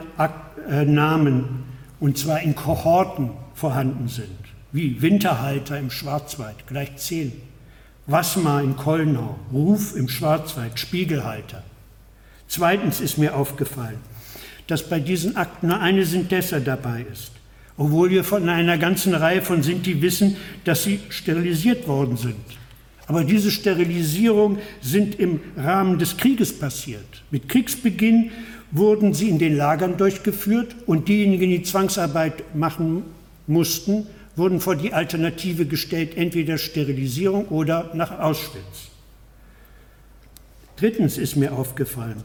[0.68, 1.64] äh, Namen,
[2.00, 4.38] und zwar in Kohorten, vorhanden sind,
[4.72, 7.32] wie Winterhalter im Schwarzwald, gleich zehn,
[8.06, 11.62] Wassmar in Kollnau, Ruf im Schwarzwald, Spiegelhalter.
[12.48, 13.98] Zweitens ist mir aufgefallen,
[14.66, 17.32] dass bei diesen Akten nur eine Sintessa dabei ist,
[17.76, 22.36] obwohl wir von einer ganzen Reihe von Sinti wissen, dass sie sterilisiert worden sind.
[23.06, 27.22] Aber diese Sterilisierung sind im Rahmen des Krieges passiert.
[27.30, 28.32] Mit Kriegsbeginn
[28.72, 33.04] wurden sie in den Lagern durchgeführt und diejenigen, die Zwangsarbeit machen
[33.46, 38.90] mussten, wurden vor die Alternative gestellt, entweder Sterilisierung oder nach Auschwitz.
[40.76, 42.22] Drittens ist mir aufgefallen,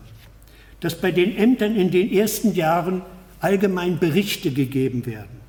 [0.81, 3.01] dass bei den Ämtern in den ersten Jahren
[3.39, 5.41] allgemein Berichte gegeben werden.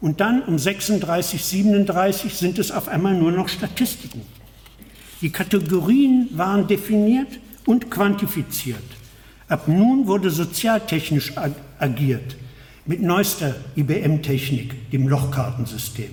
[0.00, 4.22] Und dann um 36, 37 sind es auf einmal nur noch Statistiken.
[5.20, 8.82] Die Kategorien waren definiert und quantifiziert.
[9.48, 11.34] Ab nun wurde sozialtechnisch
[11.78, 12.36] agiert
[12.84, 16.10] mit neuester IBM-Technik, dem Lochkartensystem.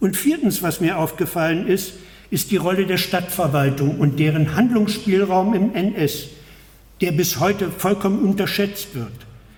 [0.00, 1.94] Und viertens, was mir aufgefallen ist,
[2.30, 6.28] ist die Rolle der Stadtverwaltung und deren Handlungsspielraum im NS
[7.00, 9.12] der bis heute vollkommen unterschätzt wird.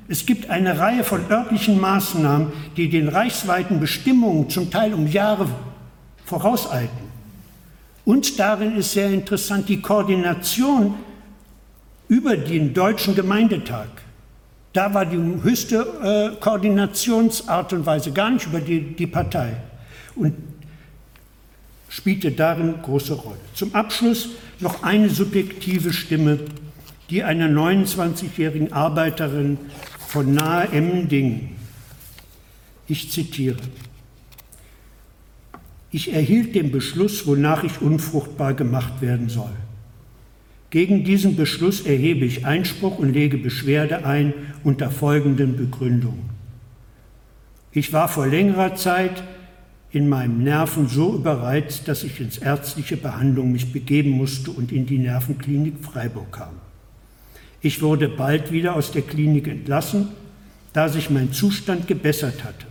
[0.09, 5.49] Es gibt eine Reihe von örtlichen Maßnahmen, die den reichsweiten Bestimmungen zum Teil um Jahre
[6.24, 7.09] vorauseilten.
[8.05, 10.95] Und darin ist sehr interessant die Koordination
[12.09, 13.89] über den Deutschen Gemeindetag.
[14.72, 19.57] Da war die höchste äh, Koordinationsart und Weise gar nicht über die, die Partei.
[20.14, 20.34] Und
[21.89, 23.39] spielte darin große Rolle.
[23.55, 24.30] Zum Abschluss
[24.61, 26.39] noch eine subjektive Stimme,
[27.11, 29.59] die einer 29-jährigen Arbeiterin
[29.99, 31.51] von nahe Emmendingen.
[32.87, 33.59] Ich zitiere.
[35.91, 39.53] Ich erhielt den Beschluss, wonach ich unfruchtbar gemacht werden soll.
[40.71, 44.35] Gegen diesen Beschluss erhebe ich Einspruch und lege Beschwerde ein
[44.65, 46.29] unter folgenden Begründungen.
[47.73, 49.23] Ich war vor längerer Zeit
[49.91, 54.85] in meinem Nerven so überreizt, dass ich ins ärztliche Behandlung mich begeben musste und in
[54.85, 56.68] die Nervenklinik Freiburg kam.
[57.61, 60.09] Ich wurde bald wieder aus der Klinik entlassen,
[60.73, 62.67] da sich mein Zustand gebessert hatte.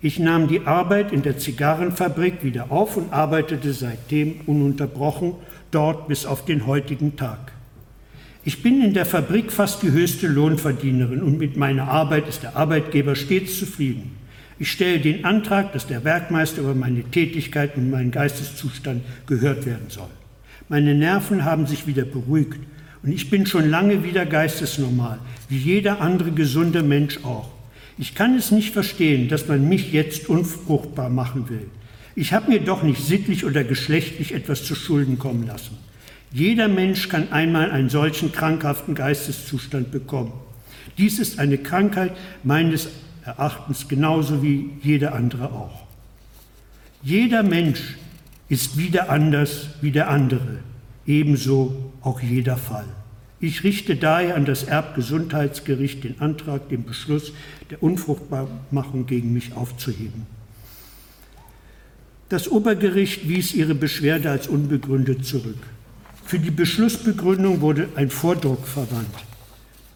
[0.00, 5.34] Ich nahm die Arbeit in der Zigarrenfabrik wieder auf und arbeitete seitdem ununterbrochen
[5.70, 7.52] dort bis auf den heutigen Tag.
[8.44, 12.56] Ich bin in der Fabrik fast die höchste Lohnverdienerin und mit meiner Arbeit ist der
[12.56, 14.16] Arbeitgeber stets zufrieden.
[14.60, 19.86] Ich stelle den Antrag, dass der Werkmeister über meine Tätigkeit und meinen Geisteszustand gehört werden
[19.88, 20.08] soll.
[20.68, 22.60] Meine Nerven haben sich wieder beruhigt
[23.02, 25.18] und ich bin schon lange wieder geistesnormal,
[25.48, 27.50] wie jeder andere gesunde Mensch auch.
[27.96, 31.68] Ich kann es nicht verstehen, dass man mich jetzt unfruchtbar machen will.
[32.14, 35.78] Ich habe mir doch nicht sittlich oder geschlechtlich etwas zu Schulden kommen lassen.
[36.32, 40.32] Jeder Mensch kann einmal einen solchen krankhaften Geisteszustand bekommen.
[40.98, 42.88] Dies ist eine Krankheit meines
[43.24, 45.86] Erachtens genauso wie jede andere auch.
[47.02, 47.96] Jeder Mensch
[48.48, 50.58] ist wieder anders wie der andere,
[51.08, 52.86] ebenso auch jeder Fall.
[53.40, 57.32] Ich richte daher an das Erbgesundheitsgericht den Antrag, den Beschluss
[57.70, 60.26] der Unfruchtbarmachung gegen mich aufzuheben.
[62.28, 65.58] Das Obergericht wies ihre Beschwerde als unbegründet zurück.
[66.24, 69.14] Für die Beschlussbegründung wurde ein Vordruck verwandt,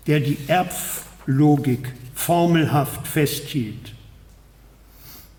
[0.07, 3.93] der die Erblogik formelhaft festhielt.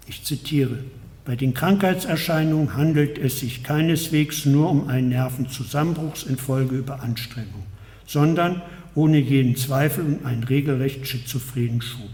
[0.08, 0.80] Ich zitiere,
[1.26, 7.64] bei den Krankheitserscheinungen handelt es sich keineswegs nur um einen Nervenzusammenbruchs infolge Überanstrengung
[8.06, 8.62] sondern
[8.96, 12.12] ohne jeden Zweifel um einen regelrecht schizophrenen Schub.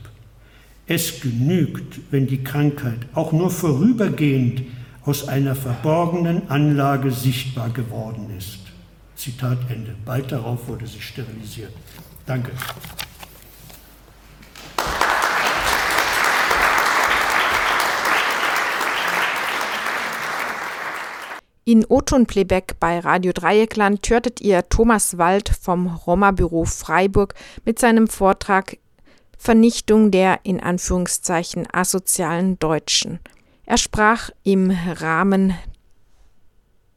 [0.87, 4.63] Es genügt, wenn die Krankheit auch nur vorübergehend
[5.05, 8.59] aus einer verborgenen Anlage sichtbar geworden ist.
[9.15, 9.93] Zitat Ende.
[10.05, 11.73] Bald darauf wurde sie sterilisiert.
[12.25, 12.51] Danke.
[21.69, 28.79] In O-Ton-Playback bei Radio Dreieckland hörtet ihr Thomas Wald vom Roma-Büro Freiburg mit seinem Vortrag
[29.37, 33.19] Vernichtung der in Anführungszeichen asozialen Deutschen.
[33.67, 35.53] Er sprach im Rahmen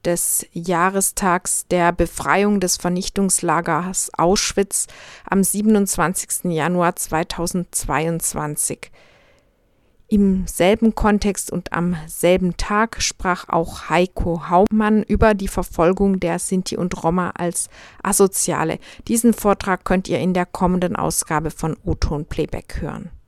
[0.07, 4.87] des Jahrestags der Befreiung des Vernichtungslagers Auschwitz
[5.29, 6.45] am 27.
[6.45, 8.91] Januar 2022.
[10.13, 16.39] Im selben Kontext und am selben Tag sprach auch Heiko Haumann über die Verfolgung der
[16.39, 17.71] Sinti und Roma als
[18.03, 18.79] Asoziale.
[19.09, 23.11] Diesen Vortrag könnt ihr in der kommenden Ausgabe von O-Ton Playback hören.